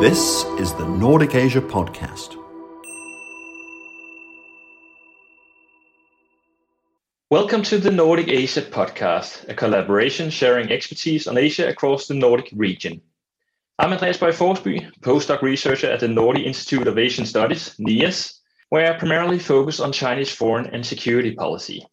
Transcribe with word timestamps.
This 0.00 0.44
is 0.58 0.74
the 0.74 0.86
Nordic 0.86 1.34
Asia 1.34 1.62
Podcast. 1.62 2.36
Welcome 7.30 7.62
to 7.62 7.78
the 7.78 7.90
Nordic 7.90 8.28
Asia 8.28 8.60
Podcast, 8.60 9.48
a 9.48 9.54
collaboration 9.54 10.28
sharing 10.28 10.70
expertise 10.70 11.26
on 11.26 11.38
Asia 11.38 11.66
across 11.66 12.08
the 12.08 12.14
Nordic 12.14 12.50
region. 12.54 13.00
I'm 13.78 13.90
Andreas 13.94 14.18
Bøje 14.18 14.34
Forsby, 14.34 14.86
postdoc 15.00 15.40
researcher 15.40 15.90
at 15.90 16.00
the 16.00 16.08
Nordic 16.08 16.44
Institute 16.44 16.86
of 16.86 16.98
Asian 16.98 17.24
Studies, 17.24 17.74
NIAS, 17.78 18.40
where 18.68 18.92
I 18.92 18.98
primarily 18.98 19.38
focus 19.38 19.80
on 19.80 19.92
Chinese 19.92 20.30
foreign 20.30 20.66
and 20.74 20.84
security 20.84 21.34
policy. 21.34 21.86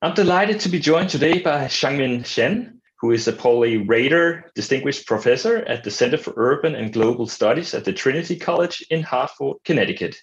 I'm 0.00 0.14
delighted 0.14 0.58
to 0.60 0.70
be 0.70 0.78
joined 0.78 1.10
today 1.10 1.40
by 1.40 1.66
Xiangming 1.66 2.24
Chen, 2.24 2.75
who 3.00 3.12
is 3.12 3.28
a 3.28 3.32
Pauli 3.32 3.76
Rader 3.76 4.50
Distinguished 4.54 5.06
Professor 5.06 5.58
at 5.58 5.84
the 5.84 5.90
Center 5.90 6.16
for 6.16 6.32
Urban 6.36 6.74
and 6.74 6.92
Global 6.92 7.26
Studies 7.26 7.74
at 7.74 7.84
the 7.84 7.92
Trinity 7.92 8.36
College 8.36 8.84
in 8.90 9.02
Hartford, 9.02 9.56
Connecticut. 9.64 10.16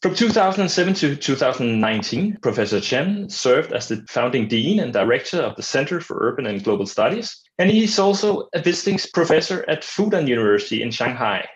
From 0.00 0.14
2007 0.14 0.94
to 0.94 1.16
2019, 1.16 2.38
Professor 2.40 2.80
Chen 2.80 3.28
served 3.28 3.72
as 3.72 3.88
the 3.88 4.04
founding 4.08 4.46
dean 4.46 4.78
and 4.78 4.92
director 4.92 5.38
of 5.40 5.56
the 5.56 5.62
Center 5.64 6.00
for 6.00 6.18
Urban 6.20 6.46
and 6.46 6.62
Global 6.62 6.86
Studies, 6.86 7.42
and 7.58 7.68
he 7.68 7.82
is 7.82 7.98
also 7.98 8.48
a 8.54 8.62
visiting 8.62 9.00
professor 9.12 9.64
at 9.68 9.82
Fudan 9.82 10.28
University 10.28 10.82
in 10.82 10.92
Shanghai. 10.92 11.48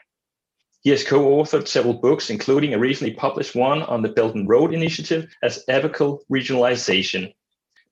He 0.80 0.90
has 0.90 1.04
co-authored 1.04 1.68
several 1.68 1.94
books, 1.94 2.30
including 2.30 2.74
a 2.74 2.80
recently 2.80 3.14
published 3.14 3.54
one 3.54 3.82
on 3.84 4.02
the 4.02 4.08
Belt 4.08 4.34
and 4.34 4.48
Road 4.48 4.74
Initiative 4.74 5.32
as 5.44 5.62
epochal 5.68 6.24
regionalization. 6.28 7.32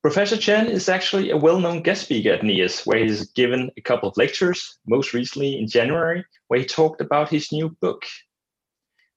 Professor 0.02 0.38
Chen 0.38 0.66
is 0.66 0.88
actually 0.88 1.30
a 1.30 1.36
well-known 1.36 1.82
guest 1.82 2.04
speaker 2.04 2.32
at 2.32 2.40
NIAS, 2.40 2.86
where 2.86 2.98
he's 2.98 3.28
given 3.32 3.70
a 3.76 3.82
couple 3.82 4.08
of 4.08 4.16
lectures, 4.16 4.78
most 4.86 5.12
recently 5.12 5.58
in 5.58 5.68
January, 5.68 6.24
where 6.48 6.60
he 6.60 6.64
talked 6.64 7.02
about 7.02 7.28
his 7.28 7.52
new 7.52 7.68
book. 7.82 8.06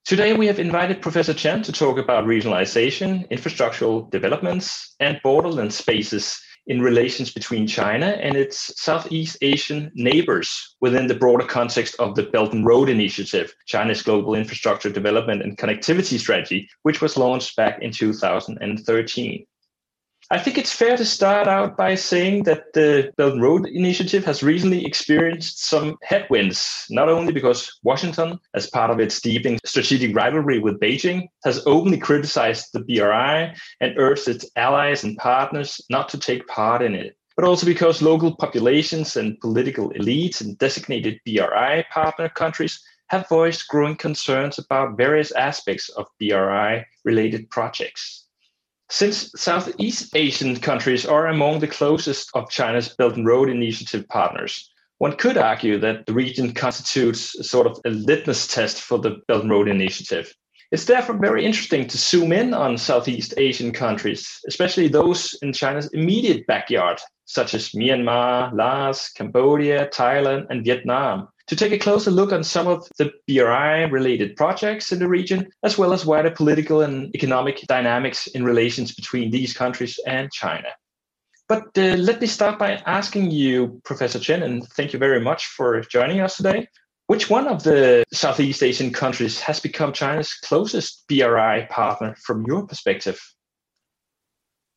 Today, 0.03 0.34
we 0.34 0.45
have 0.48 0.59
invited 0.59 1.02
Professor 1.02 1.34
Chen 1.34 1.64
to 1.64 1.72
talk 1.72 1.98
about 1.98 2.25
regionalization, 2.25 3.25
infrastructural 3.30 4.12
developments, 4.12 4.94
and 5.00 5.22
borderland 5.23 5.73
spaces 5.73 6.38
in 6.67 6.81
relations 6.81 7.31
between 7.31 7.66
China 7.66 8.08
and 8.08 8.36
its 8.36 8.78
Southeast 8.81 9.38
Asian 9.42 9.90
neighbors 9.95 10.75
within 10.81 11.08
the 11.08 11.16
broader 11.16 11.45
context 11.45 11.95
of 12.00 12.16
the 12.16 12.23
Belt 12.23 12.52
and 12.52 12.66
Road 12.66 12.90
Initiative, 12.90 13.56
China's 13.68 14.02
global 14.02 14.36
infrastructure 14.36 14.90
development 14.90 15.44
and 15.44 15.58
connectivity 15.58 16.20
strategy, 16.20 16.68
which 16.81 17.00
was 17.00 17.16
launched 17.16 17.56
back 17.56 17.81
in 17.81 17.92
2013. 17.94 19.45
I 20.32 20.40
think 20.40 20.58
it's 20.58 20.72
fair 20.72 20.96
to 20.96 21.04
start 21.04 21.48
out 21.48 21.76
by 21.76 21.96
saying 21.96 22.44
that 22.44 22.72
the 22.74 23.12
Belt 23.18 23.34
and 23.34 23.42
Road 23.42 23.68
Initiative 23.68 24.24
has 24.24 24.42
recently 24.42 24.86
experienced 24.86 25.66
some 25.66 25.98
headwinds, 26.02 26.86
not 26.90 27.10
only 27.10 27.34
because 27.34 27.80
Washington, 27.84 28.40
as 28.56 28.70
part 28.70 28.90
of 28.90 29.02
its 29.02 29.20
deepening 29.20 29.60
strategic 29.66 30.16
rivalry 30.16 30.60
with 30.60 30.80
Beijing, 30.80 31.28
has 31.44 31.66
openly 31.66 31.98
criticized 31.98 32.70
the 32.72 32.80
BRI 32.80 33.54
and 33.82 33.98
urged 33.98 34.30
its 34.30 34.50
allies 34.56 35.04
and 35.04 35.18
partners 35.18 35.82
not 35.90 36.08
to 36.10 36.18
take 36.18 36.48
part 36.48 36.82
in 36.82 36.96
it, 36.96 37.18
but 37.36 37.46
also 37.46 37.66
because 37.66 38.02
local 38.02 38.36
populations 38.38 39.18
and 39.18 39.40
political 39.42 39.90
elites 39.92 40.40
in 40.42 40.56
designated 40.56 41.20
BRI 41.26 41.86
partner 41.92 42.30
countries 42.30 42.82
have 43.10 43.28
voiced 43.28 43.68
growing 43.68 43.98
concerns 43.98 44.58
about 44.58 44.98
various 44.98 45.32
aspects 45.34 45.90
of 45.90 46.08
BRI 46.18 46.86
related 47.04 47.50
projects. 47.50 48.23
Since 48.89 49.31
Southeast 49.36 50.16
Asian 50.16 50.59
countries 50.59 51.06
are 51.06 51.28
among 51.28 51.59
the 51.59 51.67
closest 51.67 52.30
of 52.34 52.50
China's 52.50 52.90
Belt 52.90 53.16
and 53.16 53.25
Road 53.25 53.50
Initiative 53.50 54.08
partners, 54.08 54.72
one 55.00 55.16
could 55.17 55.38
argue 55.38 55.80
that 55.80 56.06
the 56.06 56.14
region 56.14 56.53
constitutes 56.53 57.36
a 57.36 57.44
sort 57.44 57.67
of 57.67 57.80
a 57.86 57.90
litmus 57.90 58.48
test 58.48 58.81
for 58.81 59.00
the 59.00 59.17
Belt 59.28 59.42
and 59.42 59.52
Road 59.52 59.67
Initiative. 59.67 60.34
It's 60.72 60.86
therefore 60.86 61.17
very 61.17 61.45
interesting 61.45 61.88
to 61.88 61.98
zoom 61.98 62.31
in 62.31 62.53
on 62.53 62.78
Southeast 62.78 63.34
Asian 63.38 63.72
countries, 63.72 64.28
especially 64.47 64.88
those 64.88 65.38
in 65.41 65.53
China's 65.53 65.90
immediate 65.94 66.47
backyard, 66.47 67.00
such 67.25 67.53
as 67.53 67.69
Myanmar, 67.72 68.53
Laos, 68.53 69.09
Cambodia, 69.09 69.88
Thailand, 69.88 70.47
and 70.50 70.66
Vietnam, 70.66 71.28
to 71.48 71.56
take 71.56 71.72
a 71.72 71.78
closer 71.80 72.12
look 72.12 72.31
on 72.31 72.44
some 72.44 72.68
of 72.68 72.88
the 72.98 73.12
BRI 73.28 73.92
related 73.92 74.36
projects 74.36 74.92
in 74.92 75.00
the 75.00 75.08
region, 75.08 75.50
as 75.64 75.78
well 75.78 75.94
as 75.94 76.06
wider 76.06 76.31
political 76.31 76.81
and 76.81 77.14
economic 77.16 77.62
dynamics 77.68 78.28
in 78.28 78.44
relations 78.46 78.94
between 78.94 79.31
these 79.31 79.53
countries 79.53 80.00
and 80.08 80.32
China. 80.32 80.70
But 81.50 81.78
uh, 81.78 81.96
let 81.98 82.22
me 82.22 82.28
start 82.28 82.58
by 82.58 82.82
asking 82.86 83.32
you, 83.32 83.82
Professor 83.84 84.20
Chen, 84.20 84.44
and 84.44 84.66
thank 84.70 84.94
you 84.94 85.00
very 85.00 85.20
much 85.20 85.48
for 85.48 85.82
joining 85.82 86.22
us 86.22 86.38
today. 86.38 86.68
Which 87.08 87.30
one 87.30 87.48
of 87.48 87.64
the 87.64 88.06
Southeast 88.14 88.64
Asian 88.64 88.94
countries 88.94 89.40
has 89.42 89.59
become 89.59 89.92
China's 89.92 90.34
closest 90.34 91.06
BRI 91.09 91.68
partner 91.70 92.16
from 92.24 92.46
your 92.48 92.66
perspective? 92.66 93.20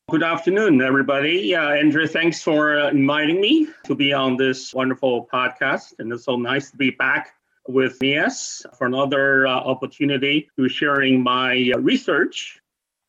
Good 0.09 0.23
afternoon, 0.23 0.81
everybody. 0.83 1.53
Uh, 1.57 1.71
Andrew, 1.71 2.07
thanks 2.07 2.41
for 2.41 2.79
uh, 2.79 2.91
inviting 2.91 3.41
me 3.41 3.67
to 3.87 3.97
be 3.97 4.13
on 4.13 4.37
this 4.37 4.73
wonderful 4.73 5.27
podcast. 5.27 5.95
And 5.99 6.13
it's 6.13 6.27
so 6.27 6.37
nice 6.37 6.71
to 6.71 6.77
be 6.77 6.91
back 6.91 7.33
with 7.67 7.99
NIAS 7.99 8.65
for 8.79 8.87
another 8.87 9.49
uh, 9.49 9.51
opportunity 9.51 10.49
to 10.55 10.69
sharing 10.69 11.25
my 11.25 11.73
uh, 11.75 11.81
research. 11.81 12.61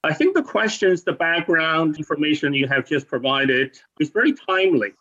I 0.04 0.12
think 0.16 0.36
the 0.36 0.42
questions, 0.42 1.04
the 1.04 1.14
background 1.14 1.98
information 1.98 2.56
you 2.56 2.68
have 2.68 2.88
just 2.88 3.08
provided 3.08 3.80
is 4.00 4.10
very 4.10 4.34
timely 4.34 4.94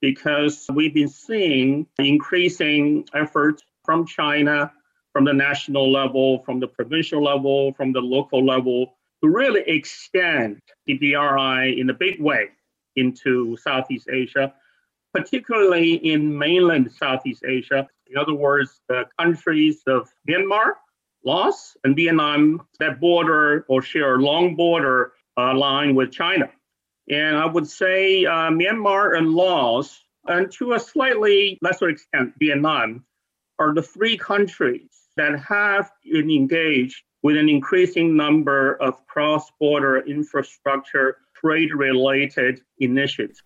because 0.00 0.64
we've 0.72 0.94
been 0.94 1.08
seeing 1.08 1.86
increasing 1.98 3.06
efforts 3.12 3.62
from 3.84 4.06
China, 4.06 4.72
from 5.12 5.26
the 5.26 5.34
national 5.34 5.92
level, 5.92 6.38
from 6.38 6.58
the 6.60 6.68
provincial 6.68 7.22
level, 7.22 7.74
from 7.74 7.92
the 7.92 8.00
local 8.00 8.42
level 8.42 8.94
to 9.24 9.30
really 9.30 9.62
extend 9.66 10.60
the 10.84 10.98
BRI 10.98 11.80
in 11.80 11.88
a 11.88 11.94
big 11.94 12.20
way 12.20 12.48
into 12.94 13.56
Southeast 13.56 14.06
Asia, 14.12 14.52
particularly 15.14 15.94
in 15.94 16.36
mainland 16.36 16.92
Southeast 16.92 17.42
Asia. 17.42 17.88
In 18.06 18.18
other 18.18 18.34
words, 18.34 18.82
the 18.86 19.06
countries 19.18 19.82
of 19.86 20.12
Myanmar, 20.28 20.72
Laos, 21.24 21.74
and 21.84 21.96
Vietnam 21.96 22.66
that 22.80 23.00
border 23.00 23.64
or 23.66 23.80
share 23.80 24.16
a 24.16 24.22
long 24.22 24.56
border 24.56 25.14
uh, 25.38 25.54
line 25.54 25.94
with 25.94 26.12
China. 26.12 26.50
And 27.08 27.34
I 27.34 27.46
would 27.46 27.66
say 27.66 28.26
uh, 28.26 28.50
Myanmar 28.50 29.16
and 29.16 29.32
Laos, 29.32 30.04
and 30.26 30.52
to 30.52 30.74
a 30.74 30.78
slightly 30.78 31.58
lesser 31.62 31.88
extent, 31.88 32.34
Vietnam, 32.38 33.06
are 33.58 33.72
the 33.72 33.82
three 33.82 34.18
countries 34.18 34.90
that 35.16 35.38
have 35.40 35.90
been 36.04 36.30
engaged 36.30 37.04
with 37.24 37.38
an 37.38 37.48
increasing 37.48 38.14
number 38.14 38.74
of 38.82 39.04
cross-border 39.06 40.00
infrastructure 40.00 41.16
trade-related 41.34 42.60
initiatives. 42.80 43.42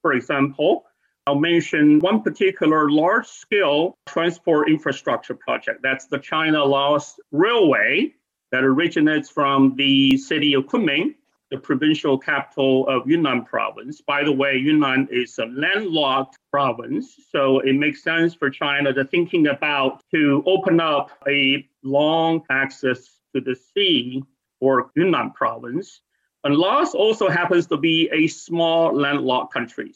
For 0.00 0.12
example, 0.12 0.84
I'll 1.26 1.34
mention 1.34 1.98
one 1.98 2.22
particular 2.22 2.88
large-scale 2.88 3.98
transport 4.06 4.70
infrastructure 4.70 5.34
project. 5.34 5.80
That's 5.82 6.06
the 6.06 6.20
China-Laos 6.20 7.18
Railway 7.32 8.14
that 8.52 8.62
originates 8.62 9.28
from 9.28 9.74
the 9.74 10.16
city 10.18 10.54
of 10.54 10.66
Kunming, 10.66 11.16
the 11.50 11.58
provincial 11.58 12.16
capital 12.18 12.86
of 12.88 13.08
Yunnan 13.08 13.44
province. 13.44 14.00
By 14.00 14.22
the 14.22 14.32
way, 14.32 14.56
Yunnan 14.56 15.08
is 15.10 15.36
a 15.38 15.46
landlocked 15.46 16.38
province, 16.52 17.16
so 17.32 17.58
it 17.58 17.74
makes 17.74 18.04
sense 18.04 18.34
for 18.34 18.50
China 18.50 18.92
to 18.92 19.04
thinking 19.04 19.48
about 19.48 20.00
to 20.12 20.44
open 20.46 20.78
up 20.78 21.10
a 21.28 21.68
long 21.82 22.42
access 22.50 23.15
to 23.36 23.40
the 23.40 23.56
sea 23.74 24.22
or 24.60 24.90
Yunnan 24.96 25.32
province. 25.32 26.00
And 26.44 26.56
Laos 26.56 26.94
also 26.94 27.28
happens 27.28 27.66
to 27.68 27.76
be 27.76 28.08
a 28.12 28.26
small 28.28 28.94
landlocked 28.94 29.52
country. 29.52 29.92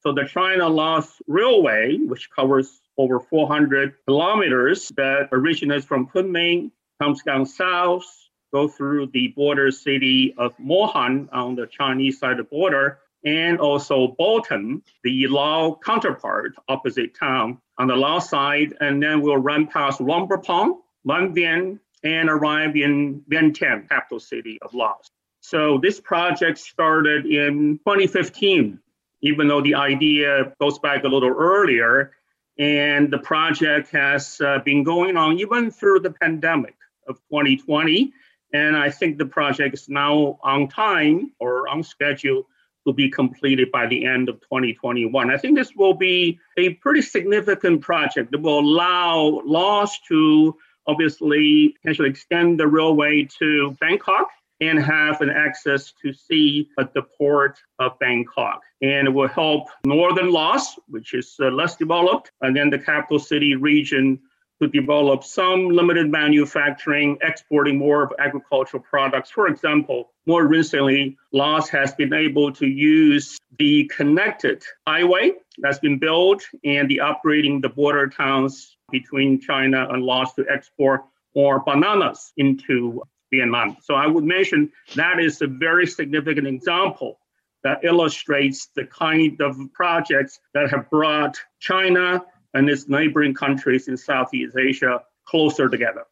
So 0.00 0.12
the 0.12 0.24
China-Laos 0.24 1.22
Railway, 1.26 1.96
which 1.96 2.30
covers 2.30 2.80
over 2.98 3.20
400 3.20 3.94
kilometers, 4.06 4.90
that 4.96 5.28
originates 5.32 5.86
from 5.86 6.06
Kunming, 6.08 6.70
comes 7.00 7.22
down 7.22 7.46
south, 7.46 8.04
go 8.52 8.68
through 8.68 9.08
the 9.08 9.28
border 9.28 9.70
city 9.70 10.34
of 10.36 10.54
Mohan 10.58 11.28
on 11.32 11.54
the 11.54 11.66
Chinese 11.66 12.18
side 12.18 12.32
of 12.32 12.38
the 12.38 12.44
border, 12.44 12.98
and 13.24 13.58
also 13.58 14.14
Boten, 14.20 14.82
the 15.02 15.26
Lao 15.28 15.78
counterpart, 15.82 16.52
opposite 16.68 17.18
town 17.18 17.58
on 17.78 17.86
the 17.86 17.96
Lao 17.96 18.18
side, 18.18 18.74
and 18.80 19.02
then 19.02 19.22
we'll 19.22 19.38
run 19.38 19.66
past 19.66 20.00
Luang 20.00 20.28
Prabang, 20.28 20.76
Vang 21.06 21.34
Vieng, 21.34 21.78
and 22.04 22.28
arrived 22.28 22.76
in 22.76 23.22
Vientiane, 23.30 23.88
capital 23.88 24.20
city 24.20 24.58
of 24.62 24.74
Laos. 24.74 25.10
So 25.40 25.78
this 25.82 26.00
project 26.00 26.58
started 26.58 27.26
in 27.26 27.78
2015, 27.78 28.78
even 29.22 29.48
though 29.48 29.62
the 29.62 29.74
idea 29.74 30.54
goes 30.60 30.78
back 30.78 31.04
a 31.04 31.08
little 31.08 31.30
earlier. 31.30 32.12
And 32.58 33.12
the 33.12 33.18
project 33.18 33.90
has 33.90 34.40
uh, 34.40 34.60
been 34.64 34.84
going 34.84 35.16
on 35.16 35.40
even 35.40 35.70
through 35.70 36.00
the 36.00 36.12
pandemic 36.12 36.76
of 37.08 37.16
2020. 37.30 38.12
And 38.52 38.76
I 38.76 38.90
think 38.90 39.18
the 39.18 39.26
project 39.26 39.74
is 39.74 39.88
now 39.88 40.38
on 40.42 40.68
time 40.68 41.32
or 41.40 41.68
on 41.68 41.82
schedule 41.82 42.46
to 42.86 42.92
be 42.92 43.10
completed 43.10 43.72
by 43.72 43.86
the 43.86 44.04
end 44.04 44.28
of 44.28 44.40
2021. 44.42 45.30
I 45.30 45.38
think 45.38 45.56
this 45.56 45.74
will 45.74 45.94
be 45.94 46.38
a 46.56 46.74
pretty 46.74 47.02
significant 47.02 47.80
project 47.80 48.30
that 48.30 48.40
will 48.40 48.60
allow 48.60 49.42
Laos 49.44 49.98
to 50.08 50.56
obviously 50.86 51.74
potentially 51.80 52.10
extend 52.10 52.60
the 52.60 52.66
railway 52.66 53.26
to 53.38 53.76
Bangkok 53.80 54.28
and 54.60 54.78
have 54.78 55.20
an 55.20 55.30
access 55.30 55.92
to 56.02 56.12
sea 56.12 56.68
at 56.78 56.94
the 56.94 57.02
port 57.02 57.58
of 57.78 57.98
Bangkok. 57.98 58.62
And 58.82 59.08
it 59.08 59.10
will 59.10 59.28
help 59.28 59.68
northern 59.84 60.30
Laos, 60.30 60.78
which 60.88 61.14
is 61.14 61.36
uh, 61.40 61.50
less 61.50 61.76
developed, 61.76 62.30
and 62.40 62.56
then 62.56 62.70
the 62.70 62.78
capital 62.78 63.18
city 63.18 63.54
region 63.56 64.20
to 64.62 64.68
develop 64.68 65.24
some 65.24 65.68
limited 65.68 66.08
manufacturing, 66.10 67.18
exporting 67.22 67.76
more 67.76 68.04
of 68.04 68.12
agricultural 68.20 68.82
products. 68.82 69.30
For 69.30 69.48
example, 69.48 70.12
more 70.26 70.46
recently, 70.46 71.16
Laos 71.32 71.68
has 71.70 71.92
been 71.94 72.14
able 72.14 72.52
to 72.52 72.66
use 72.66 73.36
the 73.58 73.90
connected 73.94 74.62
highway 74.86 75.32
that's 75.58 75.80
been 75.80 75.98
built 75.98 76.44
and 76.64 76.88
the 76.88 76.98
upgrading 76.98 77.62
the 77.62 77.68
border 77.68 78.08
towns 78.08 78.76
between 78.94 79.40
China 79.40 79.88
and 79.90 80.04
Laos 80.04 80.34
to 80.34 80.44
export 80.48 81.02
more 81.34 81.58
bananas 81.64 82.32
into 82.36 83.02
Vietnam. 83.32 83.76
So 83.82 83.94
I 83.94 84.06
would 84.06 84.22
mention 84.22 84.70
that 84.94 85.18
is 85.18 85.42
a 85.42 85.48
very 85.48 85.86
significant 85.86 86.46
example 86.46 87.18
that 87.64 87.82
illustrates 87.82 88.68
the 88.76 88.84
kind 88.84 89.40
of 89.40 89.56
projects 89.72 90.38
that 90.54 90.70
have 90.70 90.88
brought 90.90 91.36
China 91.58 92.24
and 92.52 92.70
its 92.70 92.88
neighboring 92.88 93.34
countries 93.34 93.88
in 93.88 93.96
Southeast 93.96 94.56
Asia 94.56 95.02
closer 95.24 95.68
together. 95.68 96.04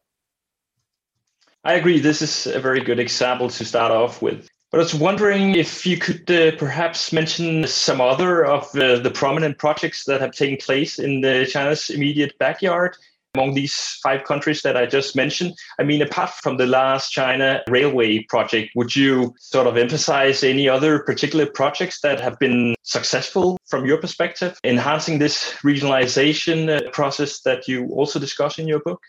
I 1.63 1.75
agree. 1.75 1.99
This 1.99 2.21
is 2.21 2.53
a 2.53 2.59
very 2.59 2.81
good 2.81 2.99
example 2.99 3.49
to 3.49 3.63
start 3.63 3.91
off 3.91 4.21
with. 4.21 4.49
But 4.73 4.79
I 4.79 4.85
was 4.85 4.95
wondering 4.95 5.53
if 5.53 5.85
you 5.85 5.97
could 5.97 6.31
uh, 6.31 6.57
perhaps 6.57 7.13
mention 7.13 7.67
some 7.67 8.01
other 8.01 8.43
of 8.43 8.71
the, 8.71 8.99
the 8.99 9.11
prominent 9.11 9.59
projects 9.59 10.03
that 10.05 10.19
have 10.19 10.31
taken 10.31 10.57
place 10.57 10.97
in 10.97 11.21
the 11.21 11.45
China's 11.47 11.91
immediate 11.91 12.35
backyard 12.39 12.97
among 13.35 13.53
these 13.53 13.99
five 14.01 14.23
countries 14.23 14.63
that 14.63 14.75
I 14.75 14.87
just 14.87 15.15
mentioned. 15.15 15.53
I 15.79 15.83
mean, 15.83 16.01
apart 16.01 16.31
from 16.31 16.57
the 16.57 16.65
Laos 16.65 17.11
China 17.11 17.61
railway 17.69 18.23
project, 18.29 18.71
would 18.75 18.95
you 18.95 19.35
sort 19.37 19.67
of 19.67 19.77
emphasize 19.77 20.43
any 20.43 20.67
other 20.67 21.03
particular 21.03 21.45
projects 21.45 22.01
that 22.01 22.19
have 22.19 22.39
been 22.39 22.73
successful 22.81 23.59
from 23.67 23.85
your 23.85 23.97
perspective, 23.97 24.57
enhancing 24.63 25.19
this 25.19 25.53
regionalization 25.61 26.75
uh, 26.75 26.89
process 26.89 27.41
that 27.41 27.67
you 27.67 27.89
also 27.89 28.17
discuss 28.17 28.57
in 28.57 28.67
your 28.67 28.79
book? 28.79 29.03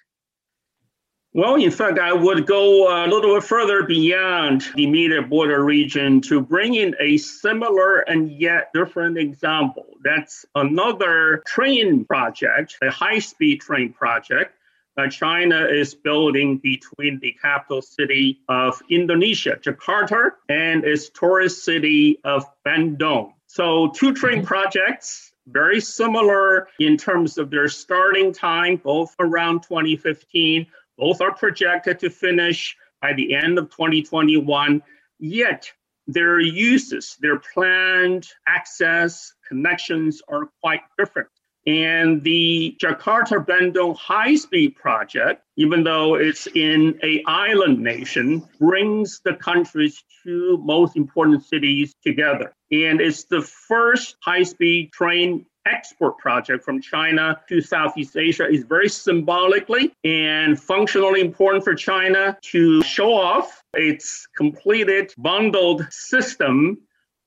Well, 1.36 1.56
in 1.56 1.72
fact, 1.72 1.98
I 1.98 2.12
would 2.12 2.46
go 2.46 2.86
a 2.86 3.08
little 3.08 3.34
bit 3.34 3.42
further 3.42 3.82
beyond 3.82 4.66
the 4.76 4.84
immediate 4.84 5.28
border 5.28 5.64
region 5.64 6.20
to 6.22 6.40
bring 6.40 6.76
in 6.76 6.94
a 7.00 7.16
similar 7.16 7.98
and 8.02 8.30
yet 8.30 8.72
different 8.72 9.18
example. 9.18 9.84
That's 10.04 10.46
another 10.54 11.42
train 11.44 12.04
project, 12.04 12.78
a 12.82 12.88
high 12.88 13.18
speed 13.18 13.62
train 13.62 13.92
project 13.92 14.56
that 14.96 15.10
China 15.10 15.66
is 15.66 15.92
building 15.92 16.58
between 16.58 17.18
the 17.18 17.32
capital 17.42 17.82
city 17.82 18.38
of 18.48 18.80
Indonesia, 18.88 19.58
Jakarta, 19.60 20.30
and 20.48 20.84
its 20.84 21.08
tourist 21.08 21.64
city 21.64 22.20
of 22.22 22.44
Bandung. 22.64 23.32
So, 23.48 23.88
two 23.88 24.14
train 24.14 24.38
mm-hmm. 24.38 24.46
projects 24.46 25.32
very 25.46 25.80
similar 25.80 26.68
in 26.78 26.96
terms 26.96 27.38
of 27.38 27.50
their 27.50 27.68
starting 27.68 28.32
time, 28.32 28.76
both 28.76 29.14
around 29.18 29.62
2015, 29.62 30.66
both 30.98 31.20
are 31.20 31.34
projected 31.34 31.98
to 32.00 32.10
finish 32.10 32.76
by 33.00 33.12
the 33.12 33.34
end 33.34 33.58
of 33.58 33.70
2021, 33.70 34.82
yet 35.18 35.70
their 36.06 36.40
uses, 36.40 37.16
their 37.20 37.38
planned 37.38 38.28
access 38.46 39.32
connections 39.48 40.22
are 40.28 40.50
quite 40.60 40.80
different. 40.98 41.28
And 41.66 42.22
the 42.22 42.76
Jakarta 42.82 43.44
Bandung 43.44 43.96
high 43.96 44.34
speed 44.34 44.76
project, 44.76 45.42
even 45.56 45.82
though 45.82 46.14
it's 46.14 46.46
in 46.48 46.98
a 47.02 47.22
island 47.26 47.78
nation, 47.78 48.46
brings 48.60 49.20
the 49.24 49.34
country's 49.34 50.02
two 50.22 50.58
most 50.62 50.96
important 50.96 51.44
cities 51.44 51.94
together. 52.02 52.52
And 52.70 53.00
it's 53.00 53.24
the 53.24 53.40
first 53.40 54.16
high 54.20 54.42
speed 54.42 54.92
train 54.92 55.46
export 55.66 56.18
project 56.18 56.62
from 56.64 56.80
China 56.80 57.40
to 57.48 57.60
Southeast 57.60 58.16
Asia 58.16 58.46
is 58.46 58.64
very 58.64 58.88
symbolically 58.88 59.94
and 60.04 60.60
functionally 60.60 61.20
important 61.20 61.64
for 61.64 61.74
China 61.74 62.36
to 62.42 62.82
show 62.82 63.14
off 63.14 63.62
its 63.72 64.26
completed 64.36 65.14
bundled 65.16 65.86
system 65.90 66.78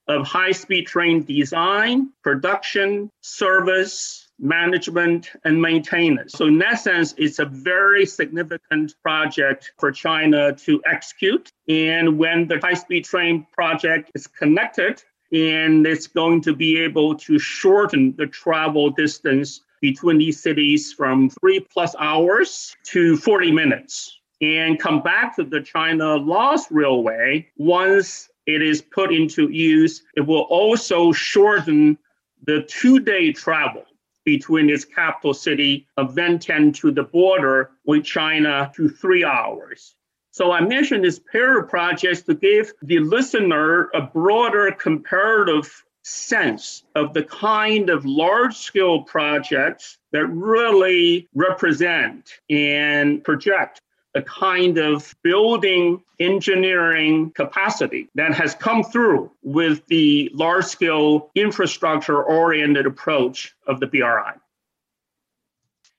of 0.08 0.26
high 0.26 0.52
speed 0.52 0.86
train 0.86 1.24
design, 1.24 2.12
production, 2.24 3.10
service, 3.22 4.27
management, 4.40 5.32
and 5.46 5.62
maintenance. 5.62 6.34
So, 6.34 6.46
in 6.46 6.58
that 6.60 6.80
sense, 6.80 7.14
it's 7.18 7.40
a 7.40 7.46
very 7.46 8.06
significant 8.06 8.96
project 9.02 9.72
for 9.80 9.92
China 9.92 10.54
to 10.54 10.82
execute. 10.86 11.52
And 11.68 12.18
when 12.18 12.48
the 12.48 12.60
high 12.60 12.76
speed 12.76 13.06
train 13.06 13.48
project 13.52 14.12
is 14.16 14.28
connected 14.28 15.04
and 15.32 15.86
it's 15.86 16.08
going 16.08 16.42
to 16.42 16.56
be 16.56 16.80
able 16.80 17.16
to 17.16 17.38
shorten 17.38 18.16
the 18.18 18.28
travel 18.28 18.90
distance 18.90 19.62
between 19.82 20.18
these 20.18 20.42
cities 20.42 20.94
from 20.94 21.30
three 21.30 21.60
plus 21.60 21.96
hours 22.00 22.76
to 22.84 23.18
40 23.18 23.52
minutes 23.52 24.18
and 24.42 24.80
come 24.80 25.02
back 25.02 25.36
to 25.36 25.44
the 25.44 25.62
China 25.62 26.16
Laos 26.16 26.72
Railway. 26.72 27.48
Once 27.58 28.30
it 28.46 28.62
is 28.62 28.82
put 28.82 29.14
into 29.14 29.50
use, 29.50 30.04
it 30.16 30.22
will 30.22 30.44
also 30.50 31.12
shorten 31.12 31.98
the 32.46 32.64
two 32.64 33.00
day 33.00 33.32
travel 33.32 33.84
between 34.28 34.70
its 34.70 34.84
capital 34.84 35.34
city 35.34 35.88
of 35.96 36.14
Vientiane 36.14 36.76
to 36.76 36.92
the 36.92 37.04
border 37.04 37.72
with 37.86 38.04
China 38.04 38.70
to 38.76 38.90
three 38.90 39.24
hours. 39.24 39.96
So 40.32 40.52
I 40.52 40.60
mentioned 40.60 41.06
this 41.06 41.18
pair 41.32 41.58
of 41.58 41.70
projects 41.70 42.24
to 42.24 42.34
give 42.34 42.74
the 42.82 43.00
listener 43.00 43.90
a 43.94 44.02
broader 44.02 44.70
comparative 44.74 45.72
sense 46.04 46.84
of 46.94 47.14
the 47.14 47.24
kind 47.24 47.90
of 47.90 48.06
large 48.06 48.58
scale 48.58 49.04
projects 49.04 49.98
that 50.12 50.26
really 50.26 51.30
represent 51.34 52.30
and 52.50 53.24
project 53.24 53.80
the 54.14 54.22
kind 54.24 54.78
of 54.78 55.16
building 55.24 56.02
engineering 56.20 57.32
capacity 57.32 58.10
that 58.16 58.34
has 58.34 58.56
come 58.56 58.84
through 58.84 59.32
with 59.44 59.86
the 59.88 60.32
large 60.34 60.66
scale 60.66 61.30
infrastructure 61.36 62.24
oriented 62.24 62.86
approach 62.86 63.54
of 63.68 63.80
the 63.80 63.88
BRI. 63.88 64.34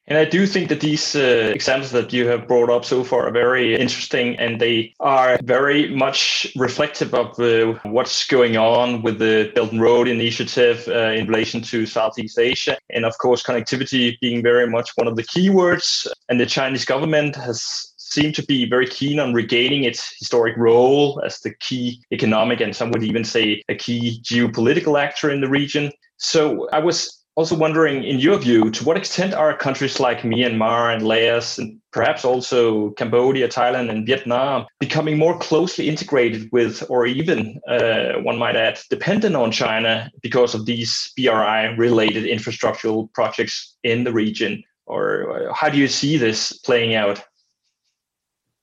And 0.08 0.16
I 0.16 0.24
do 0.24 0.46
think 0.46 0.70
that 0.70 0.80
these 0.80 1.14
uh, 1.14 1.52
examples 1.54 1.90
that 1.92 2.14
you 2.14 2.26
have 2.28 2.48
brought 2.48 2.70
up 2.70 2.86
so 2.86 3.04
far 3.04 3.28
are 3.28 3.30
very 3.30 3.76
interesting 3.76 4.38
and 4.38 4.58
they 4.58 4.94
are 5.00 5.38
very 5.42 5.94
much 5.94 6.50
reflective 6.56 7.12
of 7.12 7.38
uh, 7.38 7.78
what's 7.82 8.26
going 8.26 8.56
on 8.56 9.02
with 9.02 9.18
the 9.18 9.52
Belt 9.54 9.70
and 9.70 9.82
Road 9.82 10.08
Initiative 10.08 10.88
uh, 10.88 11.10
in 11.10 11.26
relation 11.26 11.60
to 11.60 11.84
Southeast 11.84 12.38
Asia. 12.38 12.78
And 12.88 13.04
of 13.04 13.18
course, 13.18 13.42
connectivity 13.42 14.18
being 14.20 14.42
very 14.42 14.66
much 14.66 14.92
one 14.96 15.08
of 15.08 15.16
the 15.16 15.24
keywords. 15.24 16.06
And 16.30 16.40
the 16.40 16.46
Chinese 16.46 16.86
government 16.86 17.36
has 17.36 17.92
seemed 18.12 18.34
to 18.34 18.42
be 18.44 18.68
very 18.68 18.86
keen 18.86 19.20
on 19.20 19.34
regaining 19.34 19.84
its 19.84 20.14
historic 20.18 20.56
role 20.56 21.20
as 21.24 21.40
the 21.40 21.54
key 21.54 22.02
economic 22.12 22.60
and 22.60 22.74
some 22.74 22.90
would 22.90 23.02
even 23.02 23.24
say 23.24 23.62
a 23.68 23.74
key 23.74 24.20
geopolitical 24.22 25.00
actor 25.00 25.30
in 25.30 25.40
the 25.40 25.48
region. 25.48 25.92
So 26.16 26.68
I 26.72 26.78
was 26.78 27.18
also 27.38 27.54
wondering, 27.54 28.02
in 28.02 28.18
your 28.18 28.36
view, 28.36 28.68
to 28.68 28.84
what 28.84 28.96
extent 28.96 29.32
are 29.32 29.56
countries 29.56 30.00
like 30.00 30.22
Myanmar 30.22 30.92
and 30.92 31.06
Laos, 31.06 31.56
and 31.56 31.80
perhaps 31.92 32.24
also 32.24 32.90
Cambodia, 32.94 33.46
Thailand, 33.46 33.90
and 33.90 34.04
Vietnam, 34.04 34.66
becoming 34.80 35.16
more 35.16 35.38
closely 35.38 35.88
integrated 35.88 36.48
with, 36.50 36.82
or 36.90 37.06
even, 37.06 37.60
uh, 37.68 38.14
one 38.22 38.38
might 38.38 38.56
add, 38.56 38.80
dependent 38.90 39.36
on 39.36 39.52
China 39.52 40.10
because 40.20 40.52
of 40.52 40.66
these 40.66 41.12
BRI 41.16 41.76
related 41.76 42.24
infrastructural 42.24 43.12
projects 43.12 43.76
in 43.84 44.02
the 44.02 44.12
region? 44.12 44.64
Or 44.86 45.48
uh, 45.48 45.52
how 45.54 45.68
do 45.68 45.78
you 45.78 45.86
see 45.86 46.16
this 46.16 46.52
playing 46.58 46.96
out? 46.96 47.22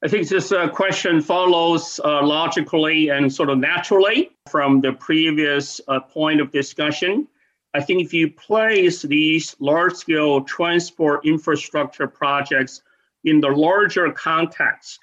I 0.05 0.07
think 0.07 0.29
this 0.29 0.51
uh, 0.51 0.67
question 0.67 1.19
follows 1.19 1.99
uh, 2.05 2.23
logically 2.23 3.09
and 3.09 3.33
sort 3.33 3.49
of 3.49 3.57
naturally 3.57 4.29
from 4.51 4.79
the 4.79 4.93
previous 4.93 5.81
uh, 5.87 5.99
point 5.99 6.39
of 6.39 6.51
discussion. 6.51 7.27
I 7.73 7.81
think 7.81 8.03
if 8.03 8.13
you 8.13 8.29
place 8.29 9.01
these 9.01 9.55
large 9.59 9.95
scale 9.95 10.41
transport 10.41 11.25
infrastructure 11.25 12.05
projects 12.05 12.83
in 13.23 13.41
the 13.41 13.49
larger 13.49 14.11
context 14.11 14.99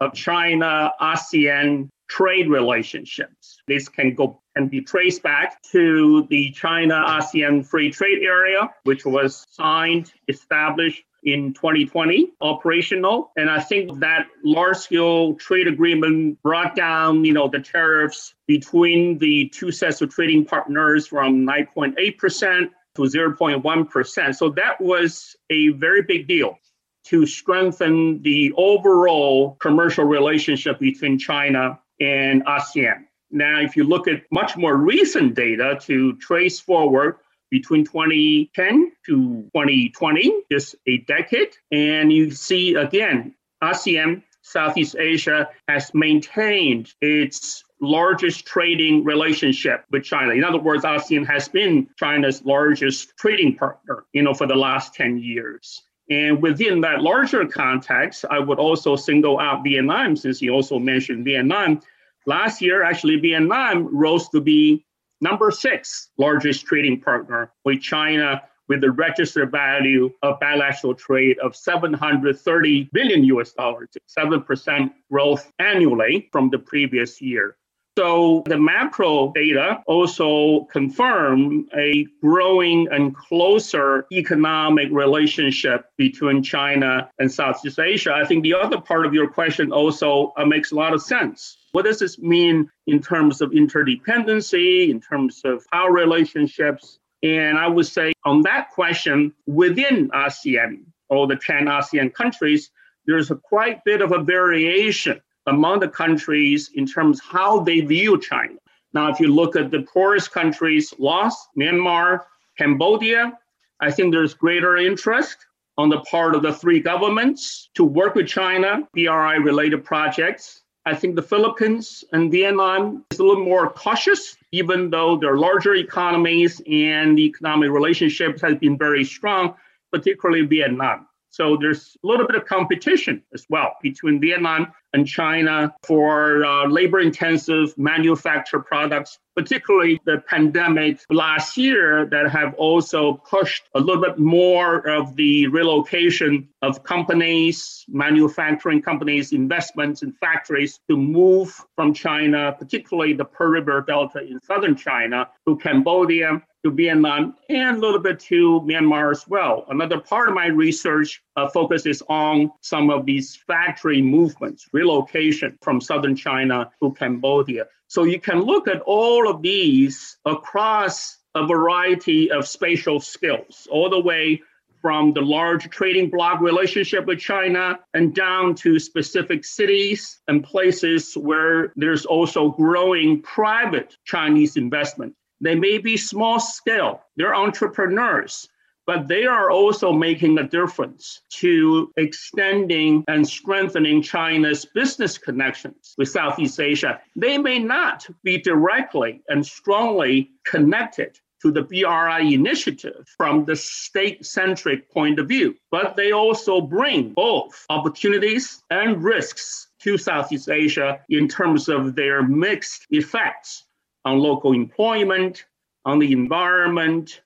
of 0.00 0.12
China 0.12 0.92
ASEAN 1.00 1.88
trade 2.10 2.50
relationships, 2.50 3.56
this 3.66 3.88
can 3.88 4.14
go 4.14 4.38
can 4.54 4.68
be 4.68 4.82
traced 4.82 5.22
back 5.22 5.62
to 5.72 6.26
the 6.28 6.50
China 6.50 7.02
ASEAN 7.08 7.64
free 7.66 7.90
trade 7.90 8.22
area, 8.22 8.68
which 8.84 9.06
was 9.06 9.46
signed, 9.48 10.12
established 10.28 11.04
in 11.22 11.54
2020 11.54 12.32
operational. 12.40 13.30
And 13.36 13.48
I 13.48 13.60
think 13.60 14.00
that 14.00 14.26
large 14.44 14.76
scale 14.78 15.34
trade 15.34 15.68
agreement 15.68 16.42
brought 16.42 16.74
down, 16.74 17.24
you 17.24 17.32
know, 17.32 17.48
the 17.48 17.60
tariffs 17.60 18.34
between 18.46 19.18
the 19.18 19.48
two 19.50 19.70
sets 19.70 20.00
of 20.00 20.10
trading 20.10 20.44
partners 20.44 21.06
from 21.06 21.46
9.8% 21.46 22.70
to 22.94 23.02
0.1%. 23.02 24.34
So 24.34 24.50
that 24.50 24.80
was 24.80 25.36
a 25.50 25.68
very 25.70 26.02
big 26.02 26.26
deal 26.26 26.58
to 27.04 27.26
strengthen 27.26 28.22
the 28.22 28.52
overall 28.56 29.56
commercial 29.60 30.04
relationship 30.04 30.78
between 30.78 31.18
China 31.18 31.78
and 32.00 32.44
ASEAN. 32.46 33.04
Now, 33.30 33.60
if 33.60 33.76
you 33.76 33.84
look 33.84 34.08
at 34.08 34.22
much 34.30 34.56
more 34.56 34.76
recent 34.76 35.34
data 35.34 35.78
to 35.82 36.16
trace 36.16 36.60
forward 36.60 37.16
between 37.52 37.84
2010 37.84 38.92
to 39.04 39.42
2020, 39.54 40.32
just 40.50 40.74
a 40.88 40.96
decade, 40.98 41.50
and 41.70 42.10
you 42.10 42.30
see 42.30 42.74
again, 42.74 43.34
ASEAN, 43.62 44.22
Southeast 44.40 44.96
Asia, 44.98 45.48
has 45.68 45.92
maintained 45.94 46.92
its 47.02 47.62
largest 47.80 48.46
trading 48.46 49.04
relationship 49.04 49.84
with 49.90 50.02
China. 50.02 50.32
In 50.32 50.44
other 50.44 50.58
words, 50.58 50.84
ASEAN 50.84 51.26
has 51.26 51.46
been 51.46 51.88
China's 51.98 52.42
largest 52.42 53.12
trading 53.18 53.54
partner, 53.54 54.04
you 54.14 54.22
know, 54.22 54.32
for 54.32 54.46
the 54.46 54.56
last 54.56 54.94
10 54.94 55.18
years. 55.18 55.82
And 56.08 56.42
within 56.42 56.80
that 56.80 57.02
larger 57.02 57.46
context, 57.46 58.24
I 58.30 58.38
would 58.38 58.58
also 58.58 58.96
single 58.96 59.38
out 59.38 59.62
Vietnam, 59.62 60.16
since 60.16 60.40
you 60.40 60.52
also 60.52 60.78
mentioned 60.78 61.26
Vietnam. 61.26 61.80
Last 62.26 62.62
year, 62.62 62.82
actually, 62.82 63.16
Vietnam 63.16 63.94
rose 63.94 64.28
to 64.30 64.40
be 64.40 64.84
number 65.22 65.50
six 65.50 66.10
largest 66.18 66.66
trading 66.66 67.00
partner 67.00 67.50
with 67.64 67.80
China 67.80 68.42
with 68.68 68.84
a 68.84 68.90
registered 68.90 69.50
value 69.50 70.10
of 70.22 70.38
bilateral 70.40 70.94
trade 70.94 71.38
of 71.38 71.54
730 71.56 72.88
billion 72.92 73.24
US 73.24 73.52
dollars, 73.52 73.88
7% 74.18 74.92
growth 75.10 75.50
annually 75.58 76.28
from 76.32 76.50
the 76.50 76.58
previous 76.58 77.20
year. 77.20 77.56
So 77.98 78.42
the 78.46 78.58
macro 78.58 79.32
data 79.34 79.82
also 79.86 80.64
confirm 80.72 81.68
a 81.76 82.06
growing 82.22 82.88
and 82.90 83.14
closer 83.14 84.06
economic 84.10 84.88
relationship 84.90 85.84
between 85.98 86.42
China 86.42 87.10
and 87.18 87.30
Southeast 87.30 87.78
Asia. 87.78 88.14
I 88.14 88.24
think 88.24 88.44
the 88.44 88.54
other 88.54 88.80
part 88.80 89.04
of 89.04 89.12
your 89.12 89.28
question 89.28 89.72
also 89.72 90.32
uh, 90.38 90.46
makes 90.46 90.72
a 90.72 90.74
lot 90.74 90.94
of 90.94 91.02
sense. 91.02 91.58
What 91.72 91.84
does 91.84 91.98
this 91.98 92.18
mean 92.18 92.70
in 92.86 93.02
terms 93.02 93.42
of 93.42 93.50
interdependency, 93.50 94.88
in 94.88 94.98
terms 94.98 95.42
of 95.44 95.62
power 95.70 95.92
relationships? 95.92 96.98
And 97.22 97.58
I 97.58 97.66
would 97.66 97.86
say 97.86 98.14
on 98.24 98.40
that 98.42 98.70
question, 98.70 99.34
within 99.46 100.08
ASEAN 100.10 100.84
or 101.10 101.26
the 101.26 101.36
10 101.36 101.66
ASEAN 101.66 102.14
countries, 102.14 102.70
there's 103.06 103.30
a 103.30 103.36
quite 103.36 103.84
bit 103.84 104.00
of 104.00 104.12
a 104.12 104.22
variation 104.22 105.20
among 105.46 105.80
the 105.80 105.88
countries 105.88 106.70
in 106.74 106.86
terms 106.86 107.20
how 107.20 107.60
they 107.60 107.80
view 107.80 108.20
China. 108.20 108.54
Now, 108.94 109.10
if 109.10 109.18
you 109.20 109.28
look 109.28 109.56
at 109.56 109.70
the 109.70 109.82
poorest 109.82 110.32
countries, 110.32 110.92
Laos, 110.98 111.48
Myanmar, 111.58 112.20
Cambodia, 112.58 113.38
I 113.80 113.90
think 113.90 114.12
there's 114.12 114.34
greater 114.34 114.76
interest 114.76 115.38
on 115.78 115.88
the 115.88 116.00
part 116.02 116.34
of 116.34 116.42
the 116.42 116.52
three 116.52 116.80
governments 116.80 117.70
to 117.74 117.84
work 117.84 118.14
with 118.14 118.28
China, 118.28 118.86
BRI 118.92 119.36
related 119.36 119.84
projects. 119.84 120.62
I 120.84 120.94
think 120.94 121.16
the 121.16 121.22
Philippines 121.22 122.04
and 122.12 122.30
Vietnam 122.30 123.04
is 123.10 123.20
a 123.20 123.24
little 123.24 123.44
more 123.44 123.70
cautious, 123.70 124.36
even 124.50 124.90
though 124.90 125.16
they're 125.16 125.38
larger 125.38 125.74
economies 125.74 126.60
and 126.70 127.16
the 127.16 127.22
economic 127.22 127.70
relationships 127.70 128.42
has 128.42 128.56
been 128.56 128.76
very 128.76 129.04
strong, 129.04 129.54
particularly 129.92 130.44
Vietnam. 130.44 131.06
So 131.30 131.56
there's 131.56 131.96
a 132.04 132.06
little 132.06 132.26
bit 132.26 132.36
of 132.36 132.44
competition 132.44 133.22
as 133.32 133.46
well 133.48 133.76
between 133.80 134.20
Vietnam 134.20 134.72
and 134.92 135.06
China 135.06 135.74
for 135.82 136.44
uh, 136.44 136.68
labor 136.68 137.00
intensive 137.00 137.76
manufactured 137.78 138.60
products, 138.60 139.18
particularly 139.34 140.00
the 140.04 140.22
pandemic 140.28 141.00
last 141.10 141.56
year 141.56 142.06
that 142.06 142.30
have 142.30 142.54
also 142.54 143.14
pushed 143.14 143.68
a 143.74 143.80
little 143.80 144.02
bit 144.02 144.18
more 144.18 144.86
of 144.88 145.16
the 145.16 145.46
relocation 145.48 146.48
of 146.60 146.82
companies, 146.82 147.84
manufacturing 147.88 148.82
companies, 148.82 149.32
investments 149.32 150.02
in 150.02 150.12
factories 150.12 150.78
to 150.88 150.96
move 150.96 151.58
from 151.74 151.94
China, 151.94 152.54
particularly 152.58 153.14
the 153.14 153.24
Pearl 153.24 153.50
River 153.50 153.84
Delta 153.86 154.20
in 154.20 154.40
southern 154.42 154.76
China, 154.76 155.28
to 155.46 155.56
Cambodia 155.56 156.42
to 156.64 156.70
Vietnam 156.70 157.34
and 157.48 157.76
a 157.76 157.80
little 157.80 157.98
bit 157.98 158.20
to 158.20 158.60
Myanmar 158.60 159.10
as 159.10 159.26
well. 159.26 159.64
Another 159.68 159.98
part 159.98 160.28
of 160.28 160.34
my 160.34 160.46
research 160.46 161.22
uh, 161.36 161.48
focuses 161.48 162.02
on 162.08 162.52
some 162.60 162.90
of 162.90 163.04
these 163.04 163.36
factory 163.46 164.00
movements, 164.00 164.68
relocation 164.82 165.58
from 165.62 165.80
southern 165.80 166.16
China 166.16 166.70
to 166.80 166.92
Cambodia. 166.92 167.64
So 167.88 168.04
you 168.04 168.20
can 168.20 168.40
look 168.40 168.68
at 168.68 168.80
all 168.82 169.28
of 169.28 169.42
these 169.42 170.16
across 170.24 171.18
a 171.34 171.46
variety 171.46 172.30
of 172.30 172.46
spatial 172.46 173.00
skills, 173.00 173.68
all 173.70 173.88
the 173.90 174.00
way 174.00 174.42
from 174.82 175.12
the 175.12 175.20
large 175.20 175.70
trading 175.70 176.10
bloc 176.10 176.40
relationship 176.40 177.06
with 177.06 177.20
China 177.20 177.78
and 177.94 178.14
down 178.14 178.54
to 178.56 178.80
specific 178.80 179.44
cities 179.44 180.20
and 180.26 180.42
places 180.42 181.14
where 181.14 181.72
there's 181.76 182.04
also 182.04 182.50
growing 182.50 183.22
private 183.22 183.96
Chinese 184.04 184.56
investment. 184.56 185.14
They 185.40 185.54
may 185.54 185.78
be 185.78 185.96
small 185.96 186.40
scale, 186.40 187.02
they're 187.16 187.34
entrepreneurs, 187.34 188.48
but 188.86 189.08
they 189.08 189.24
are 189.24 189.50
also 189.50 189.92
making 189.92 190.38
a 190.38 190.48
difference 190.48 191.20
to 191.30 191.92
extending 191.96 193.04
and 193.08 193.26
strengthening 193.26 194.02
China's 194.02 194.64
business 194.64 195.18
connections 195.18 195.94
with 195.96 196.08
Southeast 196.08 196.58
Asia. 196.58 197.00
They 197.16 197.38
may 197.38 197.58
not 197.58 198.06
be 198.22 198.38
directly 198.38 199.22
and 199.28 199.46
strongly 199.46 200.30
connected 200.44 201.18
to 201.42 201.50
the 201.50 201.62
BRI 201.62 202.34
initiative 202.34 203.06
from 203.16 203.44
the 203.44 203.56
state 203.56 204.24
centric 204.24 204.88
point 204.90 205.18
of 205.18 205.28
view, 205.28 205.56
but 205.70 205.96
they 205.96 206.12
also 206.12 206.60
bring 206.60 207.12
both 207.12 207.66
opportunities 207.68 208.62
and 208.70 209.02
risks 209.02 209.68
to 209.80 209.98
Southeast 209.98 210.48
Asia 210.48 211.00
in 211.08 211.26
terms 211.26 211.68
of 211.68 211.96
their 211.96 212.22
mixed 212.22 212.86
effects 212.90 213.64
on 214.04 214.18
local 214.18 214.52
employment, 214.52 215.44
on 215.84 215.98
the 215.98 216.12
environment, 216.12 217.20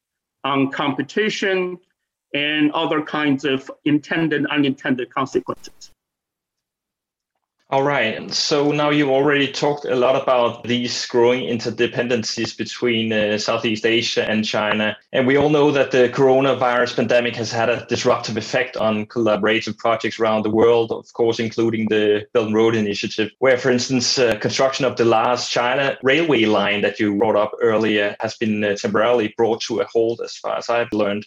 on 0.46 0.70
competition, 0.70 1.78
and 2.34 2.70
other 2.72 3.02
kinds 3.02 3.44
of 3.44 3.70
intended 3.84 4.46
unintended 4.46 5.10
consequences. 5.10 5.92
All 7.68 7.82
right. 7.82 8.32
So 8.32 8.70
now 8.70 8.90
you've 8.90 9.08
already 9.08 9.50
talked 9.50 9.86
a 9.86 9.96
lot 9.96 10.14
about 10.14 10.62
these 10.62 11.04
growing 11.06 11.48
interdependencies 11.48 12.56
between 12.56 13.12
uh, 13.12 13.38
Southeast 13.38 13.84
Asia 13.84 14.24
and 14.24 14.44
China. 14.44 14.96
And 15.12 15.26
we 15.26 15.36
all 15.36 15.50
know 15.50 15.72
that 15.72 15.90
the 15.90 16.08
coronavirus 16.08 16.94
pandemic 16.94 17.34
has 17.34 17.50
had 17.50 17.68
a 17.68 17.84
disruptive 17.86 18.36
effect 18.36 18.76
on 18.76 19.06
collaborative 19.06 19.76
projects 19.78 20.20
around 20.20 20.44
the 20.44 20.50
world, 20.50 20.92
of 20.92 21.12
course, 21.12 21.40
including 21.40 21.88
the 21.88 22.24
Belt 22.32 22.46
and 22.46 22.54
Road 22.54 22.76
Initiative, 22.76 23.32
where, 23.40 23.58
for 23.58 23.72
instance, 23.72 24.16
uh, 24.16 24.38
construction 24.38 24.84
of 24.84 24.96
the 24.96 25.04
Laos 25.04 25.48
China 25.48 25.98
railway 26.04 26.44
line 26.44 26.82
that 26.82 27.00
you 27.00 27.16
brought 27.16 27.34
up 27.34 27.50
earlier 27.60 28.14
has 28.20 28.36
been 28.36 28.62
uh, 28.62 28.76
temporarily 28.76 29.34
brought 29.36 29.60
to 29.62 29.80
a 29.80 29.86
halt, 29.86 30.20
as 30.22 30.36
far 30.36 30.56
as 30.56 30.70
I've 30.70 30.92
learned. 30.92 31.26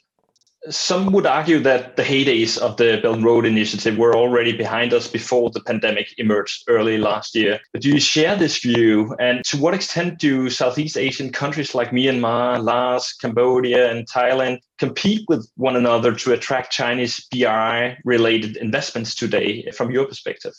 Some 0.70 1.14
would 1.14 1.26
argue 1.26 1.60
that 1.60 1.96
the 1.96 2.04
heydays 2.04 2.58
of 2.58 2.76
the 2.76 3.00
Belt 3.02 3.16
and 3.16 3.26
Road 3.26 3.46
Initiative 3.46 3.98
were 3.98 4.14
already 4.14 4.52
behind 4.52 4.94
us 4.94 5.08
before 5.08 5.50
the 5.50 5.62
pandemic 5.62 6.14
emerged 6.18 6.66
early 6.68 6.98
last 6.98 7.34
year. 7.34 7.62
But 7.72 7.82
do 7.82 7.90
you 7.90 8.00
share 8.00 8.36
this 8.36 8.60
view? 8.60 9.16
And 9.22 9.42
to 9.46 9.58
what 9.58 9.74
extent 9.74 10.20
do 10.20 10.50
Southeast 10.50 10.98
Asian 10.98 11.32
countries 11.32 11.74
like 11.74 11.92
Myanmar, 11.92 12.62
Laos, 12.62 13.14
Cambodia, 13.14 13.90
and 13.90 14.06
Thailand 14.06 14.60
compete 14.80 15.24
with 15.30 15.50
one 15.56 15.78
another 15.78 16.14
to 16.14 16.34
attract 16.34 16.74
Chinese 16.74 17.26
BRI 17.32 17.98
related 18.04 18.58
investments 18.58 19.16
today, 19.16 19.72
from 19.72 19.92
your 19.92 20.08
perspective? 20.08 20.54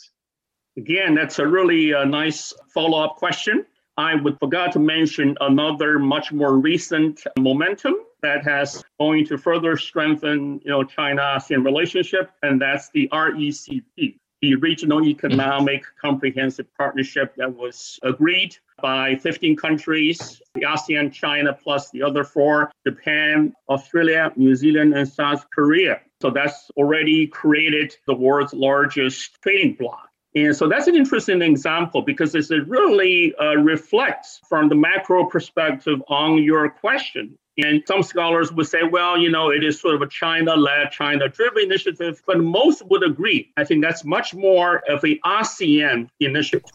Again, 0.77 1.13
that's 1.13 1.37
a 1.37 1.45
really 1.45 1.93
uh, 1.93 2.05
nice 2.05 2.53
follow 2.73 3.03
up 3.03 3.17
question. 3.17 3.65
I 3.97 4.15
would 4.15 4.39
forgot 4.39 4.71
to 4.71 4.79
mention 4.79 5.37
another 5.41 5.99
much 5.99 6.31
more 6.31 6.57
recent 6.57 7.21
momentum 7.37 7.93
that 8.21 8.43
has 8.43 8.83
going 8.99 9.25
to 9.27 9.37
further 9.37 9.77
strengthen, 9.77 10.61
you 10.63 10.71
know, 10.71 10.83
China-ASEAN 10.83 11.65
relationship, 11.65 12.31
and 12.43 12.61
that's 12.61 12.89
the 12.89 13.07
RECP, 13.11 14.17
the 14.41 14.55
Regional 14.55 15.03
Economic 15.03 15.83
Comprehensive 16.01 16.65
Partnership 16.75 17.35
that 17.35 17.55
was 17.55 17.99
agreed 18.01 18.57
by 18.81 19.15
15 19.15 19.55
countries, 19.55 20.41
the 20.55 20.61
ASEAN, 20.61 21.13
China, 21.13 21.53
plus 21.53 21.91
the 21.91 22.01
other 22.01 22.23
four, 22.23 22.71
Japan, 22.85 23.53
Australia, 23.69 24.31
New 24.35 24.55
Zealand, 24.55 24.95
and 24.95 25.07
South 25.07 25.45
Korea. 25.53 26.01
So 26.21 26.31
that's 26.31 26.69
already 26.75 27.27
created 27.27 27.95
the 28.07 28.15
world's 28.15 28.53
largest 28.53 29.37
trading 29.41 29.75
bloc. 29.75 30.07
And 30.33 30.55
so 30.55 30.69
that's 30.69 30.87
an 30.87 30.95
interesting 30.95 31.41
example 31.41 32.01
because 32.01 32.33
it 32.35 32.67
really 32.67 33.35
uh, 33.35 33.55
reflects 33.55 34.39
from 34.47 34.69
the 34.69 34.75
macro 34.75 35.25
perspective 35.25 36.01
on 36.07 36.41
your 36.41 36.69
question 36.69 37.37
And 37.57 37.83
some 37.85 38.01
scholars 38.01 38.51
would 38.53 38.67
say, 38.67 38.83
well, 38.83 39.17
you 39.17 39.29
know, 39.29 39.49
it 39.49 39.63
is 39.63 39.79
sort 39.79 39.95
of 39.95 40.01
a 40.01 40.07
China 40.07 40.55
led, 40.55 40.91
China 40.91 41.27
driven 41.27 41.63
initiative, 41.63 42.21
but 42.25 42.39
most 42.39 42.85
would 42.87 43.03
agree. 43.03 43.51
I 43.57 43.65
think 43.65 43.83
that's 43.83 44.05
much 44.05 44.33
more 44.33 44.77
of 44.89 45.03
a 45.03 45.19
ASEAN 45.19 46.09
initiative. 46.19 46.71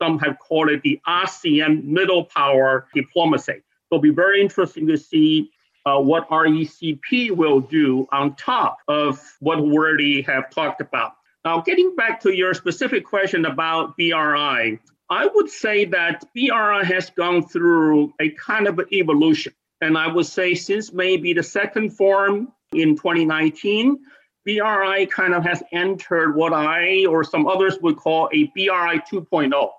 Some 0.00 0.18
have 0.18 0.38
called 0.38 0.68
it 0.68 0.82
the 0.82 1.00
ASEAN 1.06 1.84
middle 1.84 2.24
power 2.24 2.86
diplomacy. 2.94 3.54
So 3.54 3.96
It'll 3.96 4.02
be 4.02 4.10
very 4.10 4.42
interesting 4.42 4.86
to 4.88 4.98
see 4.98 5.50
uh, 5.86 5.98
what 5.98 6.28
RECP 6.28 7.30
will 7.30 7.60
do 7.60 8.06
on 8.12 8.34
top 8.36 8.78
of 8.88 9.20
what 9.40 9.62
we 9.62 9.72
already 9.72 10.22
have 10.22 10.50
talked 10.50 10.80
about. 10.80 11.12
Now, 11.44 11.60
getting 11.60 11.96
back 11.96 12.20
to 12.20 12.36
your 12.36 12.54
specific 12.54 13.04
question 13.04 13.46
about 13.46 13.96
BRI, 13.96 14.78
I 15.10 15.26
would 15.34 15.50
say 15.50 15.84
that 15.86 16.24
BRI 16.34 16.84
has 16.84 17.10
gone 17.10 17.46
through 17.46 18.14
a 18.20 18.30
kind 18.30 18.68
of 18.68 18.80
evolution. 18.92 19.52
And 19.82 19.98
I 19.98 20.06
would 20.06 20.26
say 20.26 20.54
since 20.54 20.92
maybe 20.92 21.34
the 21.34 21.42
second 21.42 21.90
form 21.90 22.52
in 22.72 22.96
2019, 22.96 23.98
BRI 24.46 25.06
kind 25.06 25.34
of 25.34 25.42
has 25.42 25.60
entered 25.72 26.36
what 26.36 26.52
I 26.52 27.04
or 27.06 27.24
some 27.24 27.48
others 27.48 27.78
would 27.82 27.96
call 27.96 28.30
a 28.32 28.44
BRI 28.54 29.00
2.0. 29.10 29.70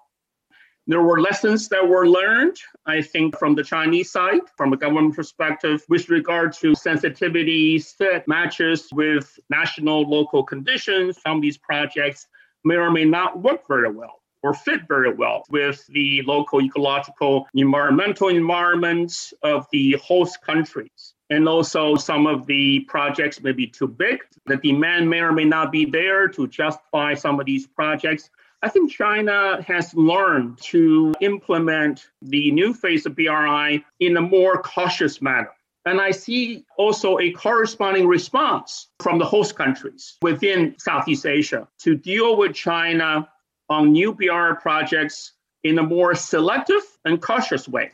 There 0.88 1.02
were 1.02 1.22
lessons 1.22 1.70
that 1.70 1.88
were 1.88 2.10
learned, 2.10 2.58
I 2.86 3.02
think, 3.02 3.40
from 3.40 3.56
the 3.56 3.64
Chinese 3.64 4.12
side, 4.12 4.42
from 4.58 4.74
a 4.74 4.78
government 4.78 5.16
perspective, 5.16 5.82
with 5.88 6.10
regard 6.10 6.52
to 6.58 6.74
sensitivities 6.74 7.96
that 7.98 8.28
matches 8.28 8.90
with 8.92 9.40
national, 9.50 10.02
local 10.02 10.44
conditions. 10.44 11.18
Some 11.26 11.38
of 11.38 11.42
these 11.42 11.58
projects 11.58 12.28
may 12.66 12.76
or 12.76 12.92
may 12.92 13.06
not 13.06 13.42
work 13.42 13.66
very 13.70 13.90
well 13.90 14.23
or 14.44 14.54
fit 14.54 14.82
very 14.88 15.14
well 15.14 15.44
with 15.50 15.86
the 15.88 16.22
local 16.28 16.62
ecological 16.62 17.48
environmental 17.56 18.28
environments 18.28 19.34
of 19.42 19.66
the 19.72 19.94
host 19.94 20.42
countries. 20.42 21.16
And 21.30 21.48
also, 21.48 21.96
some 21.96 22.28
of 22.28 22.46
the 22.46 22.82
projects 22.82 23.42
may 23.42 23.54
be 23.54 23.66
too 23.66 23.88
big. 23.88 24.20
The 24.46 24.58
demand 24.58 25.10
may 25.10 25.22
or 25.22 25.32
may 25.32 25.46
not 25.46 25.72
be 25.72 25.86
there 25.86 26.28
to 26.28 26.48
justify 26.48 27.16
some 27.16 27.40
of 27.40 27.46
these 27.46 27.66
projects. 27.66 28.30
I 28.62 28.70
think 28.70 28.92
China 28.92 29.62
has 29.68 29.94
learned 29.96 30.60
to 30.64 31.14
implement 31.22 32.08
the 32.22 32.52
new 32.52 32.74
phase 32.74 33.06
of 33.06 33.16
BRI 33.16 33.84
in 34.00 34.18
a 34.18 34.22
more 34.22 34.62
cautious 34.62 35.22
manner. 35.22 35.52
And 35.86 36.00
I 36.00 36.12
see 36.12 36.66
also 36.78 37.20
a 37.20 37.32
corresponding 37.32 38.08
response 38.08 38.88
from 39.00 39.20
the 39.20 39.26
host 39.26 39.56
countries 39.56 40.18
within 40.22 40.76
Southeast 40.78 41.26
Asia 41.26 41.68
to 41.80 41.96
deal 41.96 42.38
with 42.38 42.54
China 42.54 43.28
on 43.74 43.92
new 43.92 44.14
BRI 44.14 44.56
projects 44.62 45.34
in 45.64 45.80
a 45.80 45.84
more 45.84 46.16
selective 46.16 46.84
and 47.06 47.22
cautious 47.22 47.68
way. 47.68 47.92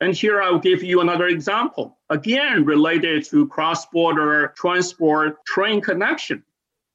And 0.00 0.14
here 0.14 0.42
I'll 0.42 0.58
give 0.58 0.82
you 0.82 1.00
another 1.00 1.26
example, 1.26 1.98
again 2.10 2.64
related 2.64 3.24
to 3.26 3.46
cross 3.48 3.86
border 3.86 4.52
transport 4.56 5.44
train 5.46 5.80
connection 5.80 6.44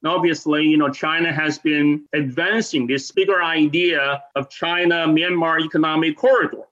obviously, 0.06 0.66
you 0.66 0.78
know, 0.78 0.90
China 0.90 1.32
has 1.34 1.60
been 1.60 2.06
advancing 2.14 2.88
this 2.88 3.12
bigger 3.12 3.42
idea 3.42 4.24
of 4.36 4.50
China-Myanmar 4.50 5.62
economic 5.62 6.18
corridor, 6.18 6.64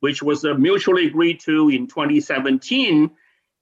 which 0.00 0.22
was 0.22 0.44
uh, 0.44 0.54
mutually 0.54 1.06
agreed 1.06 1.40
to 1.40 1.68
in 1.68 1.86
2017. 1.86 3.10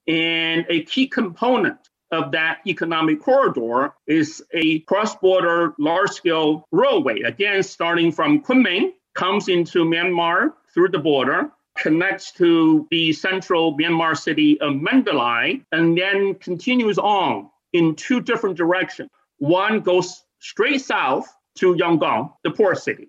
And 0.06 0.66
a 0.68 0.82
key 0.82 1.06
component 1.06 1.78
of 2.14 2.33
that 2.33 2.61
economic 2.66 3.21
corridor 3.21 3.92
is 4.06 4.42
a 4.52 4.78
cross-border 4.80 5.75
large-scale 5.78 6.66
railway. 6.73 7.21
Again, 7.23 7.62
starting 7.62 8.12
from 8.12 8.42
Kunming, 8.42 8.92
comes 9.14 9.49
into 9.49 9.85
Myanmar 9.85 10.52
through 10.73 10.88
the 10.88 10.99
border, 10.99 11.50
connects 11.76 12.33
to 12.33 12.87
the 12.90 13.12
central 13.12 13.76
Myanmar 13.76 14.16
city 14.16 14.61
of 14.61 14.75
Mandalay, 14.76 15.62
and 15.73 15.97
then 15.97 16.35
continues 16.37 16.99
on 16.99 17.50
in 17.73 17.94
two 17.94 18.21
different 18.21 18.56
directions. 18.56 19.11
One 19.38 19.80
goes 19.80 20.25
straight 20.38 20.80
south 20.80 21.26
to 21.56 21.75
Yangon, 21.75 22.33
the 22.42 22.50
port 22.50 22.78
city, 22.78 23.09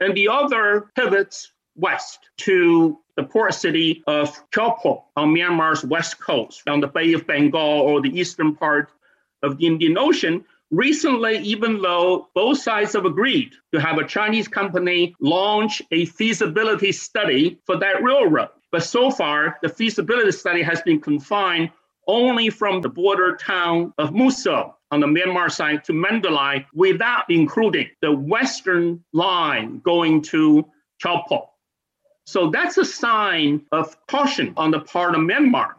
and 0.00 0.14
the 0.14 0.28
other 0.28 0.90
pivots 0.94 1.52
west 1.76 2.18
to 2.38 2.98
the 3.18 3.24
port 3.24 3.52
city 3.52 4.04
of 4.06 4.30
Kyaukphyu 4.52 5.02
on 5.16 5.34
Myanmar's 5.34 5.84
west 5.84 6.20
coast, 6.20 6.62
on 6.68 6.78
the 6.78 6.86
Bay 6.86 7.14
of 7.14 7.26
Bengal 7.26 7.60
or 7.60 8.00
the 8.00 8.16
eastern 8.16 8.54
part 8.54 8.92
of 9.42 9.58
the 9.58 9.66
Indian 9.66 9.98
Ocean. 9.98 10.44
Recently, 10.70 11.38
even 11.38 11.82
though 11.82 12.28
both 12.36 12.58
sides 12.62 12.92
have 12.92 13.06
agreed 13.06 13.54
to 13.74 13.80
have 13.80 13.98
a 13.98 14.06
Chinese 14.06 14.46
company 14.46 15.16
launch 15.20 15.82
a 15.90 16.04
feasibility 16.04 16.92
study 16.92 17.58
for 17.66 17.76
that 17.78 18.04
railroad, 18.04 18.50
but 18.70 18.84
so 18.84 19.10
far 19.10 19.58
the 19.62 19.68
feasibility 19.68 20.30
study 20.30 20.62
has 20.62 20.80
been 20.82 21.00
confined 21.00 21.70
only 22.06 22.50
from 22.50 22.82
the 22.82 22.88
border 22.88 23.34
town 23.34 23.92
of 23.98 24.14
Muse 24.14 24.46
on 24.46 25.00
the 25.00 25.08
Myanmar 25.08 25.50
side 25.50 25.82
to 25.86 25.92
Mandalay 25.92 26.64
without 26.72 27.24
including 27.30 27.88
the 28.00 28.12
western 28.12 29.02
line 29.12 29.80
going 29.80 30.22
to 30.22 30.64
Kyaukphyu. 31.02 31.48
So 32.28 32.50
that's 32.50 32.76
a 32.76 32.84
sign 32.84 33.62
of 33.72 33.96
caution 34.06 34.52
on 34.58 34.70
the 34.70 34.80
part 34.80 35.14
of 35.14 35.22
Myanmar 35.22 35.70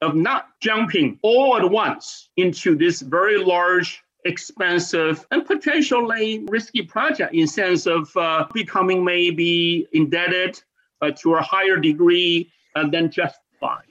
of 0.00 0.16
not 0.16 0.48
jumping 0.60 1.20
all 1.22 1.56
at 1.56 1.70
once 1.70 2.28
into 2.36 2.74
this 2.74 3.02
very 3.02 3.38
large, 3.38 4.02
expensive, 4.24 5.24
and 5.30 5.46
potentially 5.46 6.44
risky 6.48 6.82
project 6.82 7.32
in 7.34 7.46
sense 7.46 7.86
of 7.86 8.10
uh, 8.16 8.46
becoming 8.52 9.04
maybe 9.04 9.86
indebted 9.92 10.60
uh, 11.02 11.12
to 11.18 11.36
a 11.36 11.40
higher 11.40 11.76
degree 11.76 12.50
uh, 12.74 12.88
than 12.88 13.08
justified. 13.08 13.86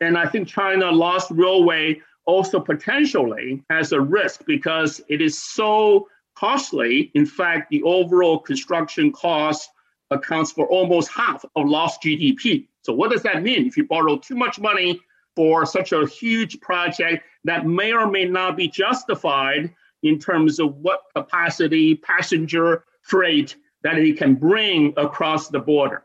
And 0.00 0.16
I 0.16 0.26
think 0.28 0.48
China 0.48 0.90
Laos 0.90 1.30
railway 1.30 2.00
also 2.24 2.58
potentially 2.58 3.62
has 3.68 3.92
a 3.92 4.00
risk 4.00 4.46
because 4.46 5.02
it 5.08 5.20
is 5.20 5.38
so 5.38 6.08
costly. 6.34 7.10
In 7.12 7.26
fact, 7.26 7.68
the 7.68 7.82
overall 7.82 8.38
construction 8.38 9.12
cost 9.12 9.68
accounts 10.10 10.52
for 10.52 10.66
almost 10.68 11.10
half 11.10 11.44
of 11.56 11.68
Laos 11.68 11.98
GDP. 11.98 12.68
So, 12.82 12.92
what 12.92 13.10
does 13.10 13.22
that 13.22 13.42
mean? 13.42 13.66
If 13.66 13.76
you 13.76 13.86
borrow 13.86 14.18
too 14.18 14.36
much 14.36 14.58
money 14.58 15.00
for 15.36 15.64
such 15.64 15.92
a 15.92 16.06
huge 16.06 16.60
project 16.60 17.24
that 17.44 17.66
may 17.66 17.92
or 17.92 18.10
may 18.10 18.24
not 18.24 18.56
be 18.56 18.68
justified 18.68 19.72
in 20.02 20.18
terms 20.18 20.58
of 20.58 20.76
what 20.76 21.02
capacity 21.14 21.94
passenger 21.94 22.84
freight 23.02 23.56
that 23.82 23.98
it 23.98 24.18
can 24.18 24.34
bring 24.34 24.92
across 24.96 25.48
the 25.48 25.58
border. 25.58 26.04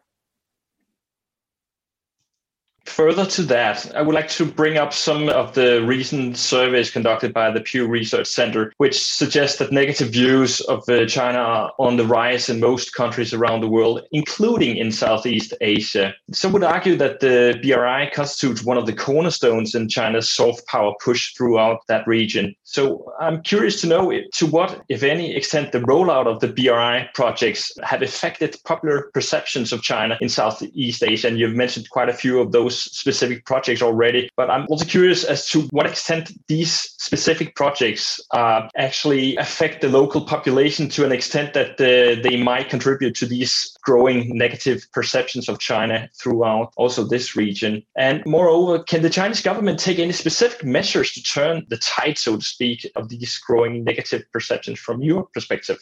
Further 2.86 3.26
to 3.26 3.43
that, 3.43 3.93
I 3.95 4.02
would 4.02 4.15
like 4.15 4.30
to 4.30 4.45
bring 4.45 4.78
up 4.78 4.93
some 4.93 5.28
of 5.30 5.54
the 5.54 5.84
recent 5.84 6.38
surveys 6.38 6.91
conducted 6.91 7.34
by 7.34 7.52
the 7.52 7.60
Pew 7.60 7.88
Research 7.88 8.28
Center, 8.28 8.71
which 8.78 9.04
suggest 9.04 9.60
that 9.60 9.71
negative 9.71 10.10
views 10.10 10.62
of 10.62 10.88
uh, 10.88 11.06
China 11.06 11.39
are 11.39 11.74
on 11.80 11.98
the 11.98 12.06
rise 12.06 12.48
in 12.48 12.60
most 12.60 12.93
countries 12.93 13.34
around 13.34 13.62
the 13.62 13.67
world, 13.67 14.02
including 14.12 14.78
in 14.78 14.91
Southeast 14.91 15.54
Asia. 15.62 16.13
Some 16.32 16.54
would 16.54 16.63
argue 16.63 16.95
that 16.95 17.19
the 17.19 17.60
BRI 17.62 18.12
constitutes 18.13 18.63
one 18.63 18.78
of 18.78 18.86
the 18.86 18.93
cornerstones 18.93 19.76
in 19.76 19.89
China's 19.89 20.30
soft 20.30 20.65
power 20.67 20.93
push 21.04 21.34
throughout 21.34 21.80
that 21.88 22.08
region. 22.08 22.56
So 22.63 23.12
I'm 23.19 23.41
curious 23.41 23.82
to 23.82 23.88
know 23.88 24.13
to 24.34 24.45
what, 24.45 24.82
if 24.89 25.04
any 25.04 25.36
extent, 25.36 25.71
the 25.71 25.80
rollout 25.80 26.28
of 26.28 26.39
the 26.39 26.48
BRI 26.48 27.10
projects 27.13 27.71
have 27.84 28.02
affected 28.02 28.58
popular 28.63 29.10
perceptions 29.13 29.74
of 29.74 29.82
China 29.82 30.17
in 30.21 30.30
Southeast 30.30 31.04
Asia. 31.04 31.28
And 31.28 31.39
you've 31.39 31.56
mentioned 31.56 31.89
quite 31.89 32.10
a 32.10 32.13
few 32.13 32.39
of 32.39 32.52
those 32.52 32.74
specific 32.81 33.45
projects 33.45 33.81
already, 33.81 34.29
but 34.35 34.49
I'm 34.49 34.65
also 34.69 34.85
curious 34.85 35.23
as 35.23 35.47
to 35.49 35.61
what 35.71 35.85
extent 35.85 36.31
these 36.47 36.71
specific 36.71 37.55
projects 37.55 38.19
uh, 38.31 38.67
actually 38.77 39.35
affect 39.38 39.81
the 39.81 39.89
local 39.89 40.21
population 40.21 40.89
to 40.89 41.05
an 41.05 41.11
extent 41.11 41.53
that 41.53 41.71
uh, 41.79 42.21
they 42.21 42.38
might 42.41 42.69
contribute 42.69 43.15
to 43.15 43.25
these 43.25 43.75
growing 43.83 44.38
negative 44.38 44.85
perceptions 44.93 45.47
of 45.47 45.59
China 45.59 46.09
throughout 46.19 46.73
also 46.77 47.03
this 47.03 47.35
region. 47.35 47.83
And 47.95 48.23
moreover, 48.25 48.79
can 48.83 49.01
the 49.01 49.09
Chinese 49.09 49.41
government 49.41 49.79
take 49.79 49.99
any 49.99 50.13
specific 50.13 50.63
measures 50.63 51.11
to 51.13 51.23
turn 51.23 51.65
the 51.69 51.77
tide, 51.77 52.17
so 52.17 52.38
to 52.38 52.43
speak, 52.43 52.89
of 52.95 53.09
these 53.09 53.38
growing 53.38 53.83
negative 53.83 54.23
perceptions 54.31 54.79
from 54.79 55.01
your 55.01 55.27
perspective? 55.33 55.79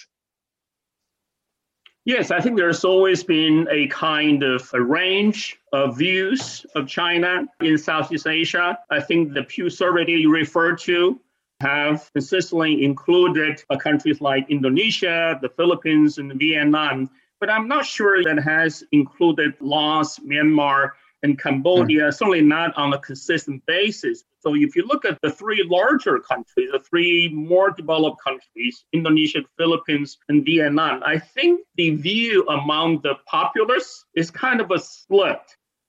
Yes, 2.05 2.31
I 2.31 2.41
think 2.41 2.57
there's 2.57 2.83
always 2.83 3.23
been 3.23 3.65
a 3.71 3.87
kind 3.87 4.43
of 4.43 4.69
a 4.73 4.81
range 4.81 5.57
of 5.71 5.97
views 5.97 6.65
of 6.75 6.85
China 6.85 7.45
in 7.61 7.77
Southeast 7.77 8.27
Asia. 8.27 8.77
I 8.89 8.99
think 8.99 9.33
the 9.33 9.43
Pew 9.43 9.69
survey 9.69 10.11
you 10.11 10.29
referred 10.29 10.79
to 10.79 11.19
have 11.61 12.11
consistently 12.11 12.83
included 12.83 13.63
uh, 13.69 13.77
countries 13.77 14.19
like 14.19 14.49
Indonesia, 14.49 15.39
the 15.41 15.47
Philippines, 15.47 16.17
and 16.17 16.33
Vietnam. 16.37 17.09
But 17.39 17.49
I'm 17.49 17.69
not 17.69 17.85
sure 17.85 18.21
that 18.21 18.43
has 18.43 18.83
included 18.91 19.53
Laos, 19.61 20.19
Myanmar, 20.19 20.91
and 21.23 21.39
Cambodia, 21.39 22.03
mm. 22.03 22.13
certainly 22.13 22.41
not 22.41 22.75
on 22.77 22.93
a 22.93 22.99
consistent 22.99 23.65
basis. 23.65 24.23
So 24.41 24.55
if 24.55 24.75
you 24.75 24.85
look 24.85 25.05
at 25.05 25.19
the 25.21 25.31
three 25.31 25.65
larger 25.67 26.19
countries, 26.19 26.69
the 26.71 26.79
three 26.79 27.29
more 27.29 27.71
developed 27.71 28.21
countries, 28.21 28.85
Indonesia, 28.91 29.39
Philippines, 29.57 30.17
and 30.29 30.45
Vietnam, 30.45 31.01
I 31.05 31.17
think 31.17 31.61
the 31.75 31.91
view 31.95 32.45
among 32.47 33.01
the 33.01 33.15
populace 33.25 34.05
is 34.15 34.29
kind 34.29 34.61
of 34.61 34.69
a 34.71 34.79
split, 34.79 35.41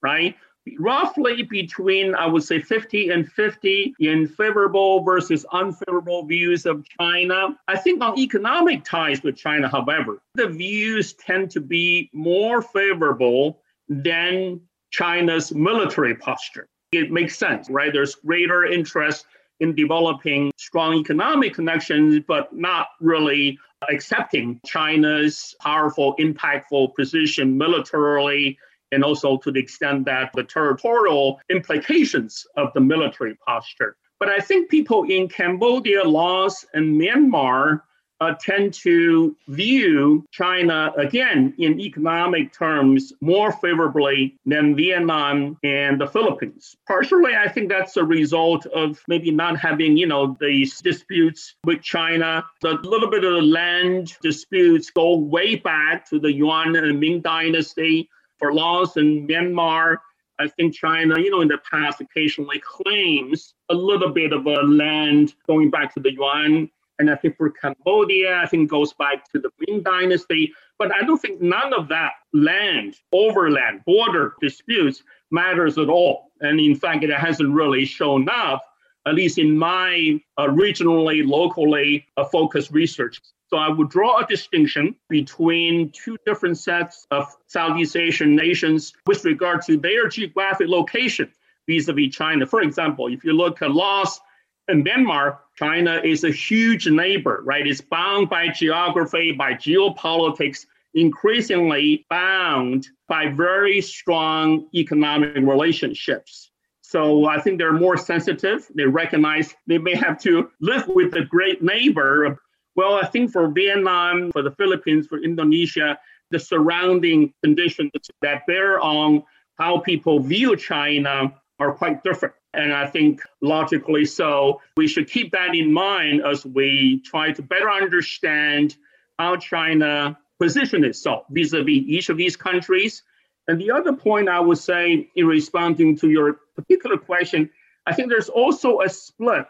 right? 0.03 0.37
roughly 0.79 1.43
between, 1.43 2.15
I 2.15 2.27
would 2.27 2.43
say, 2.43 2.61
50 2.61 3.11
and 3.11 3.31
50 3.31 3.95
in 4.01 4.27
favorable 4.27 5.03
versus 5.03 5.45
unfavorable 5.53 6.25
views 6.25 6.67
of 6.67 6.85
China. 6.99 7.59
I 7.69 7.77
think 7.77 8.03
on 8.03 8.19
economic 8.19 8.85
ties 8.85 9.23
with 9.23 9.37
China, 9.37 9.69
however, 9.69 10.23
the 10.35 10.49
views 10.49 11.13
tend 11.15 11.51
to 11.53 11.61
be 11.61 12.11
more 12.13 12.63
favorable 12.63 13.61
than 13.89 14.61
China's 14.95 15.53
military 15.53 16.15
posture. 16.15 16.69
It 16.93 17.11
makes 17.11 17.37
sense, 17.37 17.69
right? 17.69 17.93
There's 17.93 18.15
greater 18.15 18.65
interest 18.65 19.27
in 19.59 19.75
developing 19.75 20.53
strong 20.57 20.95
economic 20.95 21.55
connections, 21.55 22.21
but 22.29 22.55
not 22.55 22.87
really 23.01 23.59
accepting 23.91 24.61
China's 24.65 25.57
powerful, 25.61 26.15
impactful 26.21 26.95
position 26.95 27.59
militarily, 27.59 28.57
and 28.93 29.03
also 29.03 29.37
to 29.39 29.51
the 29.51 29.59
extent 29.59 30.05
that 30.05 30.31
the 30.35 30.45
territorial 30.45 31.41
implications 31.51 32.47
of 32.57 32.73
the 32.75 32.81
military 32.81 33.35
posture. 33.45 33.97
But 34.21 34.29
I 34.29 34.39
think 34.39 34.71
people 34.71 35.03
in 35.11 35.29
Cambodia, 35.29 36.05
Laos, 36.05 36.65
and 36.73 37.01
Myanmar 37.01 37.81
uh, 38.25 38.35
tend 38.41 38.73
to 38.73 39.37
view 39.49 40.25
China, 40.31 40.93
again, 40.97 41.55
in 41.59 41.81
economic 41.81 42.53
terms, 42.53 43.13
more 43.21 43.53
favorably 43.53 44.37
than 44.47 44.75
Vietnam 44.75 45.59
and 45.63 46.01
the 46.01 46.07
Philippines. 46.07 46.77
Partially, 46.87 47.35
I 47.37 47.49
think 47.49 47.69
that's 47.69 47.97
a 47.97 48.05
result 48.05 48.67
of 48.67 49.03
maybe 49.09 49.31
not 49.31 49.59
having, 49.59 49.97
you 49.97 50.07
know, 50.07 50.37
these 50.41 50.81
disputes 50.81 51.55
with 51.65 51.83
China. 51.83 52.45
A 52.65 52.69
little 52.69 53.11
bit 53.11 53.25
of 53.25 53.35
the 53.35 53.43
land 53.43 54.15
disputes 54.23 54.91
go 54.91 55.17
way 55.17 55.57
back 55.57 56.09
to 56.11 56.19
the 56.19 56.33
Yuan 56.33 56.77
and 56.77 56.99
Ming 56.99 57.21
dynasty. 57.21 58.09
For 58.39 58.53
Laos 58.53 58.97
and 58.97 59.29
Myanmar, 59.29 59.99
I 60.39 60.49
think 60.49 60.75
China, 60.75 61.19
you 61.21 61.31
know, 61.31 61.41
in 61.41 61.49
the 61.49 61.59
past 61.71 62.01
occasionally 62.01 62.61
claims 62.61 63.55
a 63.69 63.75
little 63.75 64.11
bit 64.11 64.33
of 64.33 64.47
a 64.47 64.61
land 64.63 65.35
going 65.47 65.71
back 65.71 65.95
to 65.95 66.01
the 66.01 66.13
Yuan 66.13 66.69
and 66.99 67.11
I 67.11 67.17
think 67.17 67.37
for 67.37 67.51
Cambodia, 67.51 68.37
I 68.37 68.47
think 68.47 68.71
goes 68.71 68.93
back 68.93 69.31
to 69.33 69.41
the 69.41 69.51
Ming 69.61 69.83
Dynasty. 69.83 70.53
But 70.79 70.95
I 70.95 71.03
don't 71.03 71.19
think 71.19 71.41
none 71.41 71.73
of 71.73 71.89
that 71.89 72.13
land, 72.33 72.97
overland, 73.13 73.83
border 73.85 74.35
disputes 74.41 75.03
matters 75.31 75.79
at 75.79 75.89
all. 75.89 76.31
And 76.41 76.61
in 76.61 76.75
fact, 76.75 77.05
it 77.05 77.11
hasn't 77.11 77.53
really 77.53 77.85
shown 77.85 78.29
up, 78.29 78.63
at 79.07 79.15
least 79.15 79.39
in 79.39 79.57
my 79.57 80.21
uh, 80.37 80.47
regionally, 80.47 81.27
locally 81.27 82.07
uh, 82.17 82.25
focused 82.25 82.71
research. 82.71 83.21
So 83.49 83.59
I 83.59 83.69
would 83.69 83.91
draw 83.91 84.21
a 84.21 84.27
distinction 84.27 84.97
between 85.09 85.91
two 85.91 86.17
different 86.27 86.59
sets 86.59 87.07
of 87.11 87.27
Southeast 87.47 87.97
Asian 87.97 88.35
nations 88.35 88.93
with 89.07 89.25
regard 89.25 89.63
to 89.67 89.77
their 89.77 90.09
geographic 90.09 90.69
location 90.69 91.31
vis-a-vis 91.69 92.15
China. 92.15 92.47
For 92.47 92.63
example, 92.63 93.07
if 93.09 93.25
you 93.25 93.33
look 93.33 93.63
at 93.63 93.71
Laos 93.71 94.21
and 94.69 94.85
Myanmar, 94.85 95.39
China 95.57 96.01
is 96.03 96.25
a 96.25 96.31
huge 96.31 96.89
neighbor, 96.89 97.43
right? 97.45 97.67
It's 97.67 97.81
bound 97.81 98.29
by 98.29 98.49
geography, 98.49 99.33
by 99.33 99.55
geopolitics, 99.55 100.67
increasingly 100.95 102.07
bound 102.09 102.89
by 103.09 103.29
very 103.29 103.81
strong 103.81 104.69
economic 104.75 105.37
relationships. 105.37 106.51
So 106.81 107.27
I 107.27 107.41
think 107.41 107.59
they're 107.59 107.73
more 107.73 107.97
sensitive. 107.97 108.67
They 108.75 108.85
recognize 108.85 109.55
they 109.67 109.79
may 109.79 109.97
have 109.97 110.21
to 110.23 110.51
live 110.61 110.87
with 110.89 111.15
a 111.17 111.25
great 111.25 111.63
neighbor. 111.63 112.39
Well, 112.77 112.95
I 112.95 113.07
think 113.07 113.33
for 113.33 113.49
Vietnam, 113.49 114.31
for 114.33 114.43
the 114.43 114.53
Philippines, 114.53 115.07
for 115.07 115.19
Indonesia, 115.19 115.99
the 116.31 116.39
surrounding 116.39 117.33
conditions 117.43 117.91
that 118.23 118.47
bear 118.47 118.81
on 118.81 119.25
how 119.59 119.79
people 119.79 120.21
view 120.21 120.57
China 120.57 121.35
are 121.59 121.73
quite 121.73 122.03
different. 122.03 122.35
And 122.55 122.73
I 122.73 122.87
think 122.87 123.21
logically 123.41 124.05
so, 124.05 124.61
we 124.77 124.87
should 124.87 125.09
keep 125.09 125.33
that 125.33 125.55
in 125.55 125.73
mind 125.73 126.23
as 126.25 126.47
we 126.47 127.03
try 127.05 127.33
to 127.33 127.43
better 127.43 127.71
understand 127.71 128.77
how 129.19 129.37
China 129.37 130.19
position 130.41 130.85
itself 130.85 131.25
vis-a-vis 131.31 131.69
each 131.69 132.09
of 132.09 132.17
these 132.17 132.37
countries. 132.37 133.03
And 133.49 133.61
the 133.61 133.71
other 133.71 133.93
point 133.93 134.29
I 134.29 134.41
would 134.41 134.59
say 134.59 135.11
in 135.15 135.27
responding 135.27 135.97
to 135.99 136.09
your 136.09 136.41
particular 136.57 136.97
question, 136.97 137.51
I 137.87 137.93
think 137.93 138.09
there's 138.09 138.29
also 138.29 138.81
a 138.81 138.89
split 138.89 139.47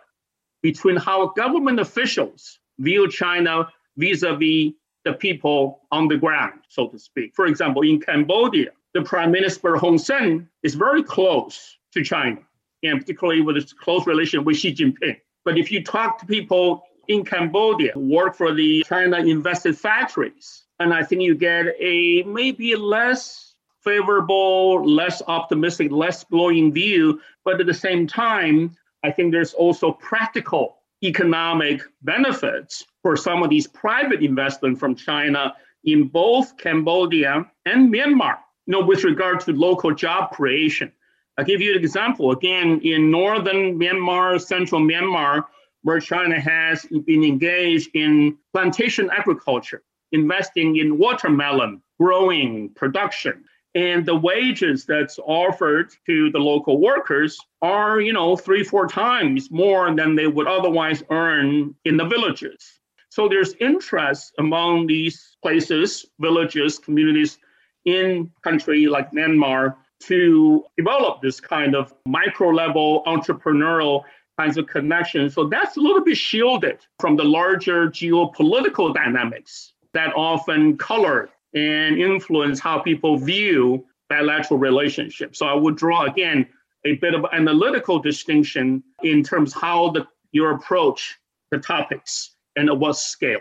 between 0.62 0.96
how 0.96 1.28
government 1.28 1.78
officials 1.78 2.58
view 2.78 3.08
China 3.10 3.68
vis-a-vis 3.96 4.72
the 5.04 5.12
people 5.12 5.82
on 5.92 6.08
the 6.08 6.16
ground, 6.16 6.60
so 6.68 6.88
to 6.88 6.98
speak. 6.98 7.34
For 7.34 7.46
example, 7.46 7.82
in 7.82 8.00
Cambodia, 8.00 8.70
the 8.94 9.02
Prime 9.02 9.30
Minister 9.30 9.76
Hun 9.76 9.98
Sen 9.98 10.48
is 10.62 10.74
very 10.74 11.02
close 11.02 11.76
to 11.92 12.02
China 12.02 12.38
and 12.84 13.00
particularly 13.00 13.40
with 13.40 13.56
its 13.56 13.72
close 13.72 14.06
relation 14.06 14.44
with 14.44 14.56
Xi 14.56 14.74
Jinping. 14.74 15.16
But 15.44 15.58
if 15.58 15.70
you 15.70 15.82
talk 15.84 16.18
to 16.18 16.26
people 16.26 16.84
in 17.08 17.24
Cambodia 17.24 17.92
who 17.92 18.08
work 18.08 18.34
for 18.34 18.54
the 18.54 18.84
China 18.84 19.18
invested 19.18 19.78
factories, 19.78 20.64
and 20.78 20.92
I 20.92 21.02
think 21.02 21.22
you 21.22 21.34
get 21.34 21.66
a 21.78 22.22
maybe 22.22 22.74
less 22.76 23.54
favorable, 23.84 24.84
less 24.88 25.22
optimistic, 25.28 25.92
less 25.92 26.24
glowing 26.24 26.72
view. 26.72 27.20
But 27.44 27.60
at 27.60 27.66
the 27.66 27.74
same 27.74 28.06
time, 28.06 28.76
I 29.04 29.10
think 29.10 29.32
there's 29.32 29.52
also 29.52 29.92
practical 29.92 30.78
economic 31.02 31.82
benefits 32.02 32.84
for 33.02 33.16
some 33.16 33.42
of 33.42 33.50
these 33.50 33.66
private 33.66 34.22
investment 34.22 34.80
from 34.80 34.94
China 34.94 35.54
in 35.84 36.08
both 36.08 36.56
Cambodia 36.56 37.44
and 37.66 37.92
Myanmar, 37.92 38.38
you 38.66 38.72
know, 38.72 38.84
with 38.84 39.04
regard 39.04 39.40
to 39.40 39.52
local 39.52 39.94
job 39.94 40.30
creation. 40.30 40.90
I'll 41.36 41.44
give 41.44 41.60
you 41.60 41.72
an 41.72 41.78
example. 41.78 42.30
Again, 42.30 42.80
in 42.82 43.10
northern 43.10 43.78
Myanmar, 43.78 44.40
central 44.40 44.80
Myanmar, 44.80 45.44
where 45.82 46.00
China 46.00 46.40
has 46.40 46.86
been 47.04 47.24
engaged 47.24 47.90
in 47.94 48.38
plantation 48.52 49.10
agriculture, 49.10 49.82
investing 50.12 50.76
in 50.76 50.98
watermelon 50.98 51.82
growing 52.00 52.70
production. 52.70 53.44
And 53.74 54.06
the 54.06 54.14
wages 54.14 54.86
that's 54.86 55.18
offered 55.18 55.90
to 56.06 56.30
the 56.30 56.38
local 56.38 56.80
workers 56.80 57.36
are, 57.60 58.00
you 58.00 58.12
know, 58.12 58.36
three, 58.36 58.62
four 58.62 58.86
times 58.86 59.50
more 59.50 59.92
than 59.94 60.14
they 60.14 60.28
would 60.28 60.46
otherwise 60.46 61.02
earn 61.10 61.74
in 61.84 61.96
the 61.96 62.04
villages. 62.04 62.80
So 63.10 63.28
there's 63.28 63.54
interest 63.60 64.32
among 64.38 64.86
these 64.86 65.36
places, 65.42 66.06
villages, 66.20 66.78
communities 66.78 67.38
in 67.84 68.30
country 68.42 68.86
like 68.86 69.10
Myanmar 69.10 69.74
to 70.06 70.64
develop 70.76 71.22
this 71.22 71.40
kind 71.40 71.74
of 71.74 71.94
micro 72.06 72.50
level 72.50 73.02
entrepreneurial 73.06 74.02
kinds 74.38 74.58
of 74.58 74.66
connections. 74.66 75.34
So 75.34 75.46
that's 75.46 75.76
a 75.76 75.80
little 75.80 76.04
bit 76.04 76.16
shielded 76.16 76.78
from 76.98 77.16
the 77.16 77.24
larger 77.24 77.88
geopolitical 77.88 78.94
dynamics 78.94 79.74
that 79.92 80.12
often 80.14 80.76
color 80.76 81.30
and 81.54 81.98
influence 81.98 82.58
how 82.58 82.80
people 82.80 83.16
view 83.16 83.86
bilateral 84.08 84.58
relationships. 84.58 85.38
So 85.38 85.46
I 85.46 85.54
would 85.54 85.76
draw 85.76 86.04
again 86.06 86.46
a 86.84 86.96
bit 86.96 87.14
of 87.14 87.24
analytical 87.32 87.98
distinction 87.98 88.82
in 89.02 89.22
terms 89.22 89.52
how 89.54 89.90
the 89.90 90.06
your 90.32 90.50
approach 90.50 91.18
the 91.52 91.58
topics 91.58 92.34
and 92.56 92.68
at 92.68 92.78
what 92.78 92.96
scale. 92.96 93.40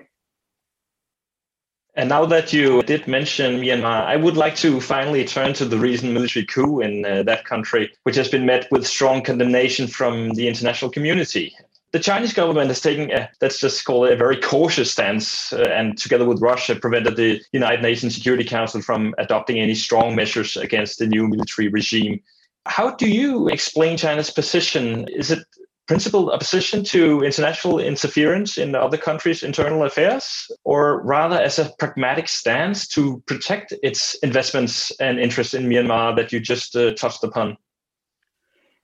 And 1.96 2.10
now 2.10 2.26
that 2.26 2.52
you 2.52 2.82
did 2.84 3.08
mention 3.08 3.62
Myanmar, 3.62 4.06
I 4.06 4.16
would 4.16 4.36
like 4.36 4.56
to 4.58 4.82
finally 4.82 5.26
turn 5.26 5.54
to 5.54 5.66
the 5.66 5.78
recent 5.78 6.12
military 6.12 6.44
coup 6.46 6.80
in 6.80 7.06
uh, 7.06 7.22
that 7.24 7.46
country, 7.46 7.94
which 8.02 8.16
has 8.16 8.28
been 8.28 8.48
met 8.48 8.68
with 8.72 8.88
strong 8.88 9.22
condemnation 9.22 9.88
from 9.88 10.32
the 10.32 10.48
international 10.48 10.90
community. 10.90 11.56
The 11.92 12.00
Chinese 12.00 12.34
government 12.34 12.70
has 12.70 12.82
taken, 12.82 13.12
a, 13.12 13.30
let's 13.40 13.60
just 13.60 13.86
call 13.86 14.06
it 14.06 14.14
a 14.14 14.16
very 14.16 14.38
cautious 14.38 14.92
stance, 14.92 15.54
uh, 15.54 15.70
and 15.72 15.96
together 15.96 16.26
with 16.26 16.42
Russia, 16.42 16.76
prevented 16.76 17.16
the 17.16 17.40
United 17.52 17.84
Nations 17.84 18.16
Security 18.16 18.44
Council 18.44 18.82
from 18.82 19.14
adopting 19.20 19.60
any 19.60 19.76
strong 19.76 20.16
measures 20.16 20.58
against 20.58 20.98
the 20.98 21.06
new 21.06 21.28
military 21.28 21.68
regime. 21.68 22.20
How 22.66 22.96
do 22.96 23.08
you 23.08 23.50
explain 23.50 23.98
China's 23.98 24.32
position? 24.32 25.08
Is 25.10 25.30
it 25.30 25.46
principled 25.88 26.32
opposition 26.32 26.84
to 26.84 27.24
international 27.24 27.80
interference 27.80 28.58
in 28.58 28.74
other 28.74 28.98
countries' 28.98 29.44
internal 29.44 29.84
affairs, 29.84 30.50
or 30.64 31.02
rather 31.04 31.40
as 31.40 31.60
a 31.60 31.72
pragmatic 31.78 32.28
stance 32.28 32.88
to 32.88 33.22
protect 33.26 33.74
its 33.84 34.16
investments 34.16 34.92
and 35.00 35.20
interests 35.20 35.54
in 35.54 35.68
Myanmar 35.68 36.16
that 36.16 36.32
you 36.32 36.40
just 36.40 36.76
uh, 36.76 36.94
touched 36.94 37.24
upon? 37.24 37.58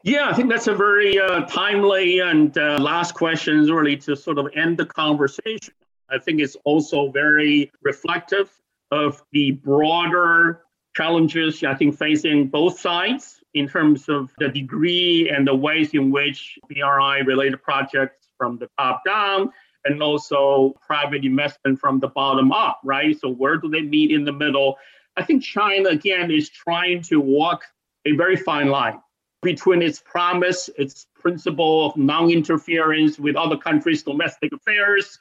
Yeah, 0.04 0.30
I 0.30 0.34
think 0.34 0.50
that's 0.50 0.68
a 0.68 0.76
very 0.76 1.20
uh, 1.20 1.42
timely 1.42 2.20
and 2.20 2.58
uh, 2.58 2.78
last 2.80 3.14
question, 3.14 3.66
really, 3.66 3.98
to 3.98 4.16
sort 4.16 4.38
of 4.38 4.48
end 4.56 4.78
the 4.78 4.86
conversation. 4.86 5.74
I 6.10 6.18
think 6.18 6.42
it's 6.42 6.56
also 6.64 7.12
very 7.12 7.72
reflective 7.84 8.50
of 8.92 9.24
the 9.32 9.52
broader 9.52 10.64
challenges 10.96 11.64
I 11.64 11.76
think 11.76 11.98
facing 11.98 12.48
both 12.48 12.80
sides 12.80 13.39
in 13.54 13.68
terms 13.68 14.10
of 14.10 14.32
the 14.38 14.50
degree 14.50 15.30
and 15.30 15.48
the 15.48 15.56
ways 15.56 15.94
in 15.94 16.12
which 16.12 16.58
BRI 16.70 17.22
related 17.26 17.62
projects 17.62 18.28
from 18.38 18.58
the 18.58 18.70
top 18.78 19.04
down 19.06 19.52
and 19.86 20.02
also 20.04 20.76
private 20.86 21.24
investment 21.26 21.80
from 21.80 22.00
the 22.00 22.08
bottom 22.08 22.52
up, 22.52 22.80
right? 22.84 23.20
So 23.20 23.30
where 23.30 23.58
do 23.58 23.70
they 23.70 23.82
meet 23.82 24.12
in 24.12 24.26
the 24.26 24.34
middle? 24.34 24.78
I 25.18 25.24
think 25.24 25.44
China 25.44 25.90
again 25.90 26.32
is 26.32 26.50
trying 26.50 27.02
to 27.04 27.20
walk 27.20 27.64
a 28.06 28.12
very 28.12 28.36
fine 28.36 28.70
line 28.70 29.02
between 29.42 29.82
its 29.82 30.00
promise, 30.00 30.70
its 30.78 31.08
principle 31.16 31.86
of 31.86 31.98
non 31.98 32.30
interference 32.30 33.20
with 33.20 33.36
other 33.36 33.58
countries' 33.58 34.04
domestic 34.04 34.52
affairs, 34.54 35.20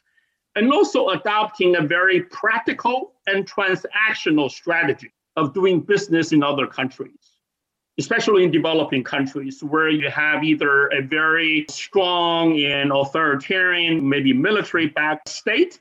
and 0.54 0.72
also 0.72 1.08
adopting 1.10 1.76
a 1.76 1.82
very 1.82 2.22
practical 2.22 3.14
and 3.26 3.50
transactional 3.50 4.50
strategy 4.50 5.12
of 5.36 5.54
doing 5.54 5.80
business 5.80 6.32
in 6.32 6.42
other 6.42 6.66
countries, 6.66 7.27
especially 7.98 8.44
in 8.44 8.50
developing 8.50 9.02
countries 9.02 9.62
where 9.62 9.88
you 9.88 10.08
have 10.08 10.44
either 10.44 10.86
a 10.88 11.02
very 11.02 11.66
strong 11.68 12.58
and 12.60 12.92
authoritarian, 12.92 14.08
maybe 14.08 14.32
military 14.32 14.86
backed 14.86 15.28
state, 15.28 15.80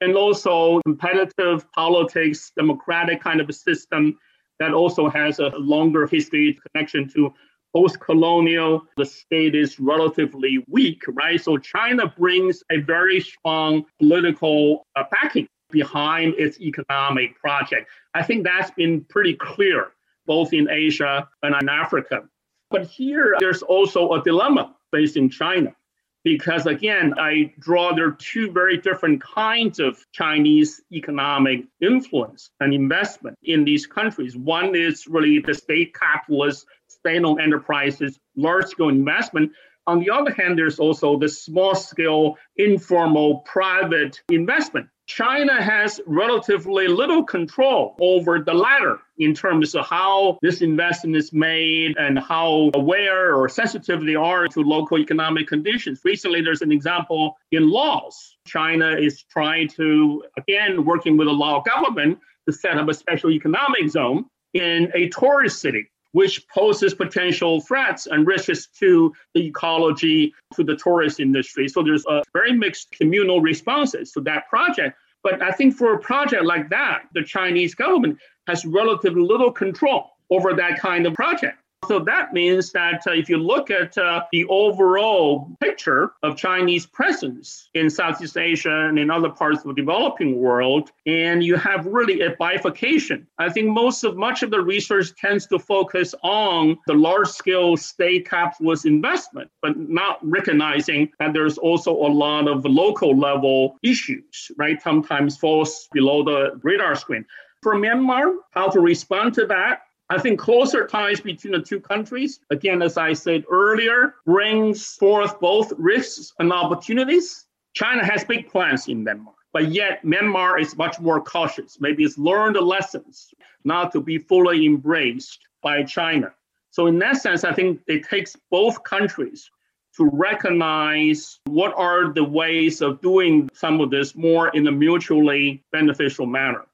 and 0.00 0.16
also 0.16 0.80
competitive 0.86 1.70
politics, 1.72 2.52
democratic 2.56 3.22
kind 3.22 3.40
of 3.40 3.48
a 3.48 3.52
system 3.52 4.18
that 4.58 4.72
also 4.72 5.08
has 5.08 5.38
a 5.38 5.48
longer 5.58 6.06
history 6.06 6.58
connection 6.72 7.08
to 7.08 7.32
post-colonial, 7.74 8.82
the 8.96 9.04
state 9.04 9.54
is 9.54 9.78
relatively 9.78 10.64
weak, 10.68 11.02
right? 11.08 11.40
So 11.40 11.56
China 11.56 12.12
brings 12.18 12.62
a 12.70 12.78
very 12.78 13.20
strong 13.20 13.84
political 13.98 14.86
uh, 14.96 15.04
backing 15.10 15.46
behind 15.70 16.34
its 16.36 16.60
economic 16.60 17.38
project. 17.38 17.88
I 18.14 18.24
think 18.24 18.44
that's 18.44 18.72
been 18.72 19.04
pretty 19.04 19.34
clear 19.34 19.92
both 20.30 20.52
in 20.52 20.70
Asia 20.70 21.28
and 21.42 21.56
in 21.60 21.68
Africa. 21.68 22.22
But 22.70 22.86
here, 22.86 23.34
there's 23.40 23.62
also 23.62 24.12
a 24.12 24.22
dilemma 24.22 24.76
based 24.92 25.16
in 25.16 25.28
China 25.28 25.74
because 26.22 26.66
again, 26.66 27.14
I 27.18 27.52
draw 27.58 27.92
there 27.92 28.06
are 28.06 28.12
two 28.12 28.52
very 28.52 28.76
different 28.76 29.20
kinds 29.20 29.80
of 29.80 29.98
Chinese 30.12 30.80
economic 30.92 31.64
influence 31.80 32.50
and 32.60 32.72
investment 32.72 33.36
in 33.42 33.64
these 33.64 33.88
countries. 33.88 34.36
One 34.36 34.76
is 34.76 35.08
really 35.08 35.40
the 35.40 35.52
state 35.52 35.96
capitalist, 35.96 36.64
state-owned 36.86 37.40
enterprises, 37.40 38.16
large-scale 38.36 38.90
investment. 38.90 39.50
On 39.88 39.98
the 39.98 40.10
other 40.10 40.32
hand, 40.32 40.56
there's 40.56 40.78
also 40.78 41.18
the 41.18 41.28
small-scale, 41.28 42.36
informal, 42.54 43.38
private 43.40 44.20
investment 44.28 44.86
China 45.16 45.60
has 45.60 46.00
relatively 46.06 46.86
little 46.86 47.24
control 47.24 47.96
over 48.00 48.38
the 48.38 48.54
latter 48.54 49.00
in 49.18 49.34
terms 49.34 49.74
of 49.74 49.84
how 49.84 50.38
this 50.40 50.62
investment 50.62 51.16
is 51.16 51.32
made 51.32 51.96
and 51.98 52.16
how 52.16 52.70
aware 52.74 53.34
or 53.34 53.48
sensitive 53.48 54.06
they 54.06 54.14
are 54.14 54.46
to 54.46 54.60
local 54.60 55.00
economic 55.00 55.48
conditions. 55.48 56.00
Recently, 56.04 56.42
there's 56.42 56.62
an 56.62 56.70
example 56.70 57.36
in 57.50 57.68
Laos. 57.68 58.36
China 58.46 58.92
is 58.96 59.24
trying 59.24 59.66
to, 59.70 60.22
again, 60.38 60.84
working 60.84 61.16
with 61.16 61.26
the 61.26 61.34
Lao 61.34 61.58
government 61.58 62.20
to 62.46 62.52
set 62.52 62.78
up 62.78 62.88
a 62.88 62.94
special 62.94 63.32
economic 63.32 63.88
zone 63.88 64.26
in 64.54 64.92
a 64.94 65.08
tourist 65.08 65.60
city 65.60 65.90
which 66.12 66.46
poses 66.48 66.94
potential 66.94 67.60
threats 67.60 68.06
and 68.06 68.26
risks 68.26 68.66
to 68.78 69.12
the 69.34 69.46
ecology, 69.46 70.34
to 70.54 70.64
the 70.64 70.76
tourist 70.76 71.20
industry. 71.20 71.68
So 71.68 71.82
there's 71.82 72.04
a 72.06 72.22
very 72.32 72.52
mixed 72.52 72.90
communal 72.92 73.40
responses 73.40 74.12
to 74.12 74.20
that 74.22 74.48
project. 74.48 74.98
But 75.22 75.42
I 75.42 75.52
think 75.52 75.76
for 75.76 75.94
a 75.94 75.98
project 75.98 76.44
like 76.44 76.70
that, 76.70 77.02
the 77.14 77.22
Chinese 77.22 77.74
government 77.74 78.18
has 78.46 78.64
relatively 78.64 79.22
little 79.22 79.52
control 79.52 80.10
over 80.30 80.54
that 80.54 80.78
kind 80.78 81.06
of 81.06 81.14
project. 81.14 81.58
So 81.88 81.98
that 81.98 82.32
means 82.32 82.72
that 82.72 83.06
uh, 83.06 83.12
if 83.12 83.28
you 83.28 83.38
look 83.38 83.70
at 83.70 83.96
uh, 83.96 84.22
the 84.32 84.44
overall 84.46 85.56
picture 85.60 86.12
of 86.22 86.36
Chinese 86.36 86.86
presence 86.86 87.68
in 87.74 87.88
Southeast 87.88 88.36
Asia 88.36 88.86
and 88.86 88.98
in 88.98 89.10
other 89.10 89.30
parts 89.30 89.64
of 89.64 89.74
the 89.74 89.74
developing 89.74 90.38
world, 90.38 90.92
and 91.06 91.42
you 91.42 91.56
have 91.56 91.86
really 91.86 92.20
a 92.20 92.36
bifurcation. 92.38 93.26
I 93.38 93.48
think 93.48 93.68
most 93.68 94.04
of 94.04 94.16
much 94.16 94.42
of 94.42 94.50
the 94.50 94.60
research 94.60 95.16
tends 95.16 95.46
to 95.48 95.58
focus 95.58 96.14
on 96.22 96.78
the 96.86 96.94
large-scale 96.94 97.76
state 97.78 98.28
capitalist 98.28 98.84
investment, 98.84 99.50
but 99.62 99.76
not 99.76 100.18
recognizing 100.22 101.10
that 101.18 101.32
there's 101.32 101.58
also 101.58 101.92
a 101.92 102.10
lot 102.12 102.46
of 102.46 102.64
local 102.64 103.16
level 103.16 103.78
issues, 103.82 104.52
right? 104.56 104.80
Sometimes 104.82 105.38
falls 105.38 105.88
below 105.92 106.22
the 106.22 106.60
radar 106.62 106.94
screen. 106.94 107.24
For 107.62 107.74
Myanmar, 107.74 108.36
how 108.52 108.68
to 108.68 108.80
respond 108.80 109.34
to 109.34 109.46
that? 109.46 109.82
I 110.10 110.18
think 110.18 110.40
closer 110.40 110.88
ties 110.88 111.20
between 111.20 111.52
the 111.52 111.60
two 111.60 111.78
countries, 111.78 112.40
again, 112.50 112.82
as 112.82 112.98
I 112.98 113.12
said 113.12 113.44
earlier, 113.48 114.16
brings 114.26 114.96
forth 114.96 115.38
both 115.38 115.72
risks 115.78 116.32
and 116.40 116.52
opportunities. 116.52 117.46
China 117.74 118.04
has 118.04 118.24
big 118.24 118.50
plans 118.50 118.88
in 118.88 119.04
Myanmar, 119.04 119.34
but 119.52 119.70
yet 119.70 120.04
Myanmar 120.04 120.60
is 120.60 120.76
much 120.76 120.98
more 120.98 121.20
cautious. 121.20 121.80
Maybe 121.80 122.02
it's 122.02 122.18
learned 122.18 122.56
the 122.56 122.60
lessons 122.60 123.32
not 123.62 123.92
to 123.92 124.00
be 124.00 124.18
fully 124.18 124.66
embraced 124.66 125.38
by 125.62 125.84
China. 125.84 126.34
So, 126.70 126.88
in 126.88 126.98
that 126.98 127.18
sense, 127.18 127.44
I 127.44 127.52
think 127.52 127.80
it 127.86 128.08
takes 128.08 128.36
both 128.50 128.82
countries 128.82 129.48
to 129.96 130.10
recognize 130.12 131.38
what 131.44 131.72
are 131.76 132.12
the 132.12 132.24
ways 132.24 132.82
of 132.82 133.00
doing 133.00 133.48
some 133.52 133.80
of 133.80 133.90
this 133.90 134.16
more 134.16 134.48
in 134.48 134.66
a 134.66 134.72
mutually 134.72 135.62
beneficial 135.70 136.26
manner 136.26 136.66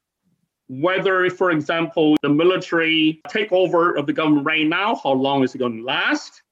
whether, 0.69 1.29
for 1.31 1.51
example, 1.51 2.17
the 2.23 2.29
military 2.29 3.21
takeover 3.29 3.99
of 3.99 4.07
the 4.07 4.13
government 4.13 4.47
right 4.47 4.67
now, 4.67 4.95
how 4.97 5.13
long 5.13 5.45
is 5.45 5.55
it 5.55 5.59
going 5.59 5.79
to 5.79 5.85
last? 5.85 6.43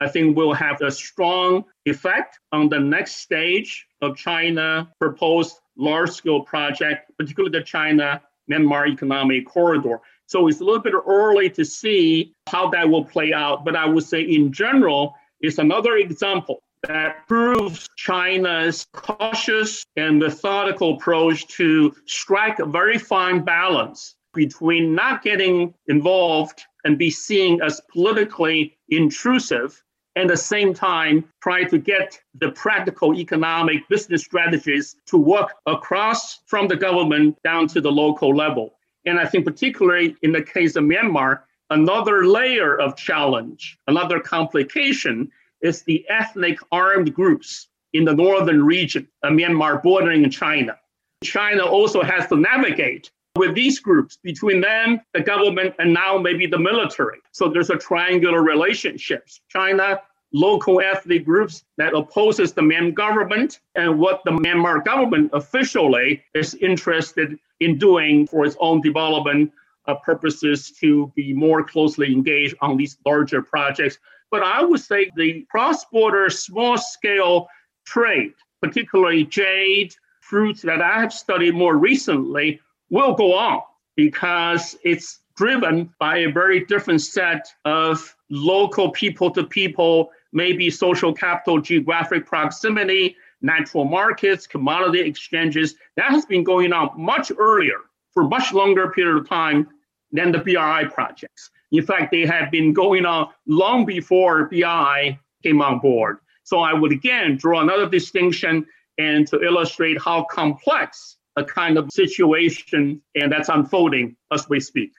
I 0.00 0.08
think 0.08 0.36
will 0.36 0.54
have 0.54 0.80
a 0.82 0.90
strong 0.90 1.64
effect 1.86 2.38
on 2.52 2.68
the 2.68 2.80
next 2.80 3.16
stage 3.16 3.86
of 4.02 4.16
China 4.16 4.90
proposed 5.00 5.60
large 5.76 6.10
scale 6.10 6.42
project, 6.42 7.10
particularly 7.18 7.58
the 7.58 7.64
China 7.64 8.20
Myanmar 8.50 8.88
economic 8.88 9.46
corridor. 9.46 10.00
So 10.26 10.48
it's 10.48 10.60
a 10.60 10.64
little 10.64 10.80
bit 10.80 10.94
early 11.06 11.48
to 11.50 11.64
see 11.64 12.34
how 12.48 12.70
that 12.70 12.88
will 12.88 13.04
play 13.04 13.32
out. 13.32 13.64
But 13.64 13.76
I 13.76 13.86
would 13.86 14.04
say 14.04 14.22
in 14.22 14.52
general, 14.52 15.14
it's 15.40 15.58
another 15.58 15.96
example 15.96 16.62
that 16.88 17.26
proves 17.26 17.88
China's 17.96 18.86
cautious 18.92 19.84
and 19.96 20.18
methodical 20.18 20.94
approach 20.94 21.46
to 21.48 21.94
strike 22.06 22.58
a 22.58 22.66
very 22.66 22.98
fine 22.98 23.42
balance 23.42 24.16
between 24.34 24.94
not 24.94 25.22
getting 25.22 25.72
involved 25.88 26.62
and 26.84 26.98
be 26.98 27.10
seen 27.10 27.62
as 27.62 27.80
politically 27.92 28.76
intrusive 28.88 29.82
and 30.16 30.30
at 30.30 30.34
the 30.34 30.36
same 30.36 30.72
time 30.72 31.24
try 31.42 31.64
to 31.64 31.78
get 31.78 32.20
the 32.40 32.50
practical 32.52 33.14
economic 33.14 33.88
business 33.88 34.22
strategies 34.22 34.96
to 35.06 35.16
work 35.16 35.54
across 35.66 36.40
from 36.46 36.68
the 36.68 36.76
government 36.76 37.36
down 37.42 37.66
to 37.66 37.80
the 37.80 37.90
local 37.90 38.34
level. 38.34 38.74
And 39.06 39.18
I 39.18 39.26
think 39.26 39.44
particularly 39.44 40.16
in 40.22 40.32
the 40.32 40.42
case 40.42 40.76
of 40.76 40.84
Myanmar, 40.84 41.40
another 41.70 42.26
layer 42.26 42.78
of 42.78 42.96
challenge, 42.96 43.78
another 43.88 44.20
complication 44.20 45.30
is 45.64 45.82
the 45.82 46.04
ethnic 46.08 46.58
armed 46.70 47.12
groups 47.14 47.68
in 47.94 48.04
the 48.04 48.14
northern 48.14 48.62
region 48.62 49.08
of 49.22 49.32
Myanmar 49.32 49.82
bordering 49.82 50.28
China. 50.30 50.78
China 51.24 51.64
also 51.64 52.02
has 52.02 52.28
to 52.28 52.36
navigate 52.36 53.10
with 53.36 53.54
these 53.54 53.80
groups 53.80 54.18
between 54.22 54.60
them, 54.60 55.00
the 55.14 55.20
government, 55.20 55.74
and 55.78 55.92
now 55.92 56.18
maybe 56.18 56.46
the 56.46 56.58
military. 56.58 57.18
So 57.32 57.48
there's 57.48 57.70
a 57.70 57.76
triangular 57.76 58.42
relationship. 58.42 59.26
China, 59.48 60.00
local 60.32 60.80
ethnic 60.80 61.24
groups 61.24 61.64
that 61.78 61.94
opposes 61.94 62.52
the 62.52 62.60
Myanmar 62.60 62.94
government 62.94 63.60
and 63.74 63.98
what 63.98 64.20
the 64.24 64.32
Myanmar 64.32 64.84
government 64.84 65.30
officially 65.32 66.22
is 66.34 66.54
interested 66.56 67.38
in 67.60 67.78
doing 67.78 68.26
for 68.26 68.44
its 68.44 68.56
own 68.60 68.82
development 68.82 69.50
uh, 69.86 69.94
purposes 69.96 70.70
to 70.70 71.12
be 71.14 71.32
more 71.32 71.62
closely 71.62 72.12
engaged 72.12 72.54
on 72.60 72.76
these 72.76 72.96
larger 73.04 73.42
projects 73.42 73.98
but 74.34 74.42
I 74.42 74.64
would 74.64 74.80
say 74.80 75.12
the 75.14 75.46
cross 75.48 75.84
border 75.84 76.28
small 76.28 76.76
scale 76.76 77.46
trade, 77.86 78.34
particularly 78.60 79.26
jade, 79.26 79.94
fruits 80.22 80.60
that 80.62 80.82
I 80.82 80.98
have 81.00 81.12
studied 81.12 81.54
more 81.54 81.76
recently, 81.76 82.60
will 82.90 83.14
go 83.14 83.32
on 83.32 83.62
because 83.94 84.76
it's 84.82 85.20
driven 85.36 85.94
by 86.00 86.18
a 86.18 86.32
very 86.32 86.64
different 86.64 87.00
set 87.00 87.46
of 87.64 88.12
local 88.28 88.90
people 88.90 89.30
to 89.30 89.44
people, 89.44 90.10
maybe 90.32 90.68
social 90.68 91.12
capital, 91.12 91.60
geographic 91.60 92.26
proximity, 92.26 93.14
natural 93.40 93.84
markets, 93.84 94.48
commodity 94.48 95.00
exchanges. 95.00 95.76
That 95.96 96.10
has 96.10 96.26
been 96.26 96.42
going 96.42 96.72
on 96.72 96.90
much 97.00 97.30
earlier 97.38 97.82
for 98.14 98.24
much 98.24 98.52
longer 98.52 98.90
period 98.90 99.18
of 99.18 99.28
time 99.28 99.68
than 100.12 100.32
the 100.32 100.38
BRI 100.38 100.86
projects. 100.92 101.50
In 101.72 101.84
fact, 101.84 102.12
they 102.12 102.24
have 102.24 102.50
been 102.50 102.72
going 102.72 103.04
on 103.04 103.28
long 103.46 103.84
before 103.84 104.48
BRI 104.48 105.18
came 105.42 105.60
on 105.60 105.80
board. 105.80 106.18
So 106.44 106.60
I 106.60 106.72
would 106.72 106.92
again 106.92 107.36
draw 107.36 107.60
another 107.60 107.88
distinction 107.88 108.66
and 108.98 109.26
to 109.28 109.42
illustrate 109.42 110.00
how 110.00 110.24
complex 110.30 111.16
a 111.36 111.44
kind 111.44 111.76
of 111.76 111.90
situation 111.92 113.02
and 113.16 113.32
that's 113.32 113.48
unfolding 113.48 114.16
as 114.32 114.48
we 114.48 114.60
speak. 114.60 114.92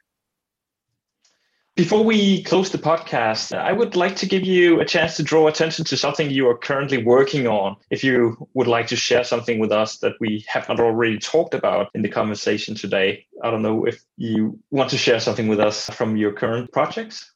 Before 1.76 2.06
we 2.06 2.42
close 2.44 2.72
the 2.72 2.78
podcast, 2.78 3.54
I 3.54 3.74
would 3.74 3.98
like 3.98 4.16
to 4.18 4.26
give 4.26 4.46
you 4.46 4.80
a 4.80 4.86
chance 4.86 5.18
to 5.18 5.24
draw 5.24 5.50
attention 5.50 5.84
to 5.84 5.98
something 5.98 6.32
you 6.32 6.48
are 6.48 6.58
currently 6.58 7.04
working 7.04 7.48
on. 7.48 7.76
If 7.90 8.02
you 8.02 8.48
would 8.54 8.68
like 8.68 8.88
to 8.88 8.96
share 8.96 9.26
something 9.26 9.60
with 9.60 9.74
us 9.74 9.98
that 9.98 10.14
we 10.22 10.46
have 10.48 10.70
not 10.70 10.80
already 10.80 11.20
talked 11.20 11.54
about 11.54 11.90
in 11.94 12.02
the 12.02 12.08
conversation 12.08 12.76
today, 12.76 13.26
I 13.44 13.52
don't 13.52 13.62
know 13.62 13.84
if 13.84 14.02
you 14.16 14.58
want 14.72 14.90
to 14.92 14.98
share 14.98 15.20
something 15.20 15.50
with 15.50 15.60
us 15.60 15.90
from 15.90 16.16
your 16.16 16.32
current 16.32 16.72
projects. 16.72 17.34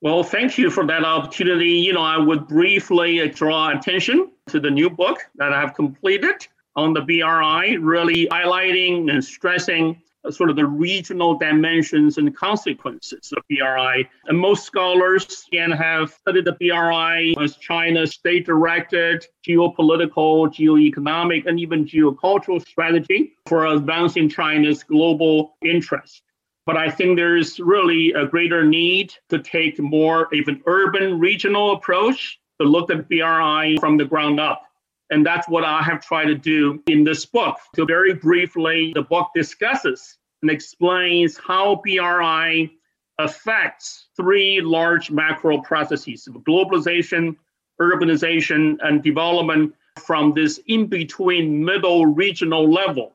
Well, 0.00 0.24
thank 0.24 0.58
you 0.58 0.68
for 0.68 0.84
that 0.84 1.04
opportunity. 1.04 1.70
You 1.70 1.92
know, 1.92 2.02
I 2.02 2.18
would 2.18 2.48
briefly 2.48 3.28
draw 3.28 3.78
attention 3.78 4.32
to 4.48 4.58
the 4.58 4.72
new 4.72 4.90
book 4.90 5.20
that 5.36 5.52
I 5.52 5.60
have 5.60 5.74
completed 5.74 6.48
on 6.74 6.92
the 6.92 7.02
BRI, 7.02 7.76
really 7.76 8.26
highlighting 8.26 9.08
and 9.08 9.24
stressing 9.24 10.02
Uh, 10.24 10.30
sort 10.30 10.48
of 10.48 10.56
the 10.56 10.66
regional 10.66 11.36
dimensions 11.36 12.16
and 12.16 12.34
consequences 12.34 13.32
of 13.36 13.42
BRI. 13.48 14.08
And 14.26 14.38
most 14.38 14.64
scholars 14.64 15.44
again 15.48 15.70
have 15.70 16.12
studied 16.12 16.46
the 16.46 16.52
BRI 16.52 17.34
as 17.42 17.56
China's 17.56 18.12
state-directed 18.12 19.26
geopolitical, 19.46 20.48
geoeconomic, 20.48 21.46
and 21.46 21.60
even 21.60 21.84
geocultural 21.84 22.66
strategy 22.66 23.32
for 23.46 23.66
advancing 23.66 24.28
China's 24.28 24.82
global 24.82 25.56
interests. 25.62 26.22
But 26.64 26.78
I 26.78 26.90
think 26.90 27.16
there's 27.16 27.60
really 27.60 28.12
a 28.12 28.24
greater 28.26 28.64
need 28.64 29.12
to 29.28 29.38
take 29.38 29.78
more 29.78 30.22
of 30.32 30.48
an 30.48 30.62
urban 30.66 31.18
regional 31.18 31.72
approach 31.72 32.40
to 32.60 32.66
look 32.66 32.90
at 32.90 33.08
BRI 33.08 33.76
from 33.78 33.98
the 33.98 34.06
ground 34.06 34.40
up. 34.40 34.62
And 35.10 35.24
that's 35.24 35.48
what 35.48 35.64
I 35.64 35.82
have 35.82 36.00
tried 36.00 36.26
to 36.26 36.34
do 36.34 36.82
in 36.86 37.04
this 37.04 37.26
book. 37.26 37.56
So, 37.76 37.84
very 37.84 38.14
briefly, 38.14 38.92
the 38.94 39.02
book 39.02 39.30
discusses 39.34 40.16
and 40.42 40.50
explains 40.50 41.38
how 41.38 41.80
BRI 41.84 42.70
affects 43.18 44.06
three 44.16 44.60
large 44.60 45.10
macro 45.10 45.60
processes 45.60 46.26
of 46.26 46.34
globalization, 46.42 47.36
urbanization, 47.80 48.76
and 48.82 49.02
development 49.02 49.74
from 50.04 50.32
this 50.34 50.58
in 50.66 50.86
between 50.86 51.64
middle 51.64 52.06
regional 52.06 52.70
level, 52.70 53.12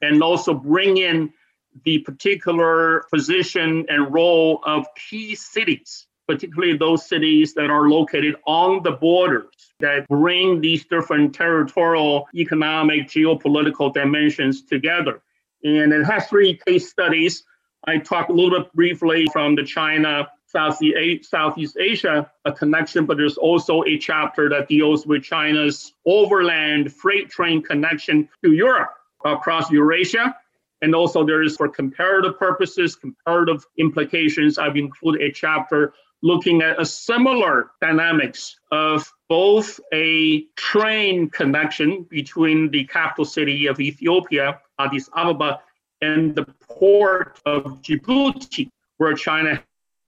and 0.00 0.22
also 0.22 0.54
bring 0.54 0.96
in 0.96 1.32
the 1.84 1.98
particular 2.00 3.04
position 3.12 3.84
and 3.88 4.12
role 4.12 4.60
of 4.64 4.86
key 4.94 5.34
cities, 5.34 6.06
particularly 6.26 6.76
those 6.76 7.06
cities 7.06 7.54
that 7.54 7.70
are 7.70 7.88
located 7.88 8.36
on 8.46 8.82
the 8.82 8.92
borders 8.92 9.74
that 9.80 10.06
bring 10.08 10.60
these 10.60 10.84
different 10.86 11.34
territorial, 11.34 12.28
economic, 12.34 13.08
geopolitical 13.08 13.92
dimensions 13.92 14.62
together. 14.62 15.20
And 15.64 15.92
it 15.92 16.04
has 16.04 16.26
three 16.28 16.58
case 16.66 16.88
studies. 16.88 17.44
I 17.84 17.98
talk 17.98 18.28
a 18.28 18.32
little 18.32 18.60
bit 18.60 18.72
briefly 18.72 19.26
from 19.32 19.54
the 19.54 19.64
China 19.64 20.28
Southeast 20.46 21.76
Asia 21.78 22.30
a 22.44 22.52
connection, 22.52 23.06
but 23.06 23.16
there's 23.16 23.38
also 23.38 23.82
a 23.84 23.98
chapter 23.98 24.48
that 24.50 24.68
deals 24.68 25.06
with 25.06 25.22
China's 25.22 25.92
overland 26.06 26.92
freight 26.92 27.30
train 27.30 27.62
connection 27.62 28.28
to 28.44 28.52
Europe 28.52 28.92
across 29.24 29.70
Eurasia 29.70 30.36
and 30.82 30.96
also 30.96 31.24
there 31.24 31.42
is 31.42 31.56
for 31.56 31.68
comparative 31.68 32.38
purposes, 32.38 32.96
comparative 32.96 33.64
implications, 33.78 34.58
I've 34.58 34.76
included 34.76 35.22
a 35.22 35.32
chapter 35.32 35.94
looking 36.22 36.62
at 36.62 36.80
a 36.80 36.86
similar 36.86 37.70
dynamics 37.80 38.56
of 38.70 39.12
both 39.28 39.80
a 39.92 40.44
train 40.56 41.28
connection 41.30 42.04
between 42.08 42.70
the 42.70 42.84
capital 42.84 43.24
city 43.24 43.66
of 43.66 43.80
Ethiopia, 43.80 44.60
Addis 44.78 45.10
Ababa, 45.14 45.60
and 46.00 46.34
the 46.34 46.44
port 46.68 47.40
of 47.44 47.82
Djibouti, 47.82 48.70
where 48.98 49.14
China 49.14 49.62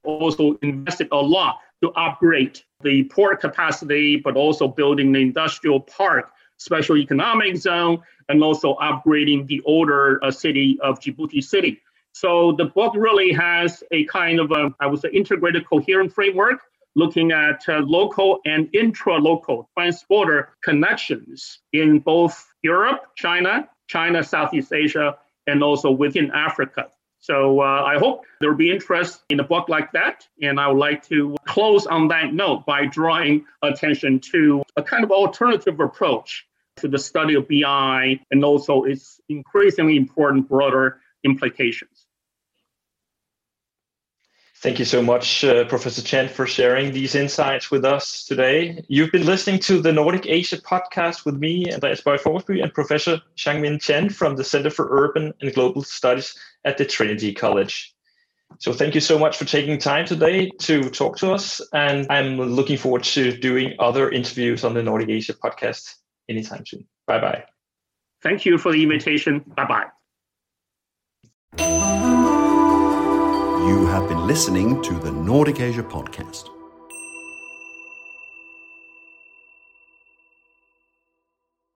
also 0.05 0.57
invested 0.63 1.09
a 1.13 1.17
lot 1.17 1.59
to 1.83 1.91
upgrade 1.93 2.61
the 2.83 3.05
port 3.05 3.41
capacity, 3.41 4.17
but 4.17 4.37
also 4.37 4.69
building 4.69 5.13
the 5.13 5.21
industrial 5.21 5.81
park 5.81 6.31
special 6.57 6.97
economic 6.97 7.57
zone, 7.57 8.01
and 8.29 8.43
also 8.43 8.77
upgrading 8.77 9.47
the 9.47 9.61
older 9.65 10.25
uh, 10.25 10.31
city 10.31 10.79
of 10.83 11.01
Djibouti 11.01 11.43
City. 11.43 11.81
So 12.15 12.53
the 12.53 12.67
book 12.67 12.95
really 12.97 13.33
has 13.33 13.83
a 13.91 14.05
kind 14.05 14.39
of 14.39 14.53
a, 14.53 14.73
I 14.79 14.87
would 14.87 15.01
say, 15.01 15.11
integrated 15.13 15.67
coherent 15.69 16.13
framework 16.13 16.61
looking 16.95 17.33
at 17.33 17.69
uh, 17.69 17.81
local 17.81 18.39
and 18.47 18.73
intra-local 18.73 19.69
trans-border 19.77 20.51
connections 20.63 21.59
in 21.73 21.99
both 21.99 22.55
Europe, 22.63 23.03
China, 23.17 23.69
China, 23.89 24.23
Southeast 24.23 24.73
Asia, 24.73 25.17
and 25.49 25.61
also 25.65 25.91
within 25.91 26.31
Africa. 26.31 26.89
So 27.19 27.61
uh, 27.61 27.83
I 27.83 27.99
hope 27.99 28.25
there 28.41 28.51
will 28.51 28.57
be 28.57 28.71
interest 28.71 29.25
in 29.29 29.41
a 29.41 29.45
book 29.45 29.69
like 29.69 29.91
that. 29.93 30.25
And 30.41 30.61
I 30.61 30.69
would 30.69 30.79
like 30.79 31.03
to 31.09 31.37
close 31.47 31.85
on 31.87 32.07
that 32.09 32.33
note 32.33 32.65
by 32.65 32.87
drawing 32.87 33.45
attention 33.63 34.21
to 34.33 34.63
a 34.77 34.83
kind 34.83 35.03
of 35.03 35.11
alternative 35.11 35.81
approach 35.81 36.47
to 36.77 36.87
the 36.87 36.99
study 36.99 37.35
of 37.35 37.49
BRI 37.49 38.21
and 38.31 38.45
also 38.45 38.85
its 38.85 39.21
increasingly 39.29 39.97
important 39.97 40.49
broader 40.49 41.01
implications. 41.25 41.94
Thank 44.65 44.79
you 44.79 44.87
so 44.87 45.03
much, 45.03 45.45
uh, 45.45 45.67
Professor 45.67 46.01
Chen, 46.01 46.27
for 46.27 46.47
sharing 46.47 46.91
these 46.91 47.15
insights 47.15 47.71
with 47.71 47.85
us 47.85 48.25
today. 48.25 48.83
You've 48.89 49.13
been 49.13 49.27
listening 49.27 49.61
to 49.61 49.79
the 49.79 49.93
Nordic 49.93 50.25
Asia 50.25 50.57
podcast 50.57 51.27
with 51.27 51.37
me, 51.37 51.71
Andreas 51.71 52.01
Bøje 52.01 52.21
Forsby, 52.21 52.63
and 52.63 52.73
Professor 52.73 53.21
Xiangming 53.37 53.79
Chen 53.83 54.09
from 54.09 54.37
the 54.37 54.43
Center 54.43 54.71
for 54.71 54.89
Urban 54.91 55.35
and 55.43 55.53
Global 55.53 55.83
Studies 55.83 56.35
at 56.65 56.79
the 56.79 56.87
Trinity 56.87 57.35
College. 57.35 57.95
So 58.59 58.73
thank 58.73 58.95
you 58.95 59.03
so 59.03 59.19
much 59.19 59.37
for 59.37 59.45
taking 59.45 59.77
time 59.77 60.07
today 60.07 60.51
to 60.61 60.89
talk 60.89 61.19
to 61.19 61.33
us. 61.33 61.61
And 61.75 62.07
I'm 62.11 62.39
looking 62.39 62.79
forward 62.79 63.03
to 63.03 63.37
doing 63.37 63.75
other 63.79 64.11
interviews 64.11 64.65
on 64.65 64.73
the 64.73 64.83
Nordic 64.83 65.11
Asia 65.11 65.35
podcast 65.35 65.97
anytime 66.31 66.65
soon. 66.65 66.87
Bye 67.07 67.21
bye. 67.21 67.45
Thank 68.23 68.47
you 68.47 68.57
for 68.57 68.73
the 68.73 68.83
invitation. 68.83 69.45
Bye 69.55 69.91
bye. 71.59 72.44
Listening 74.25 74.81
to 74.81 74.95
the 74.95 75.13
Nordic 75.13 75.61
Asia 75.61 75.83
podcast. 75.83 76.54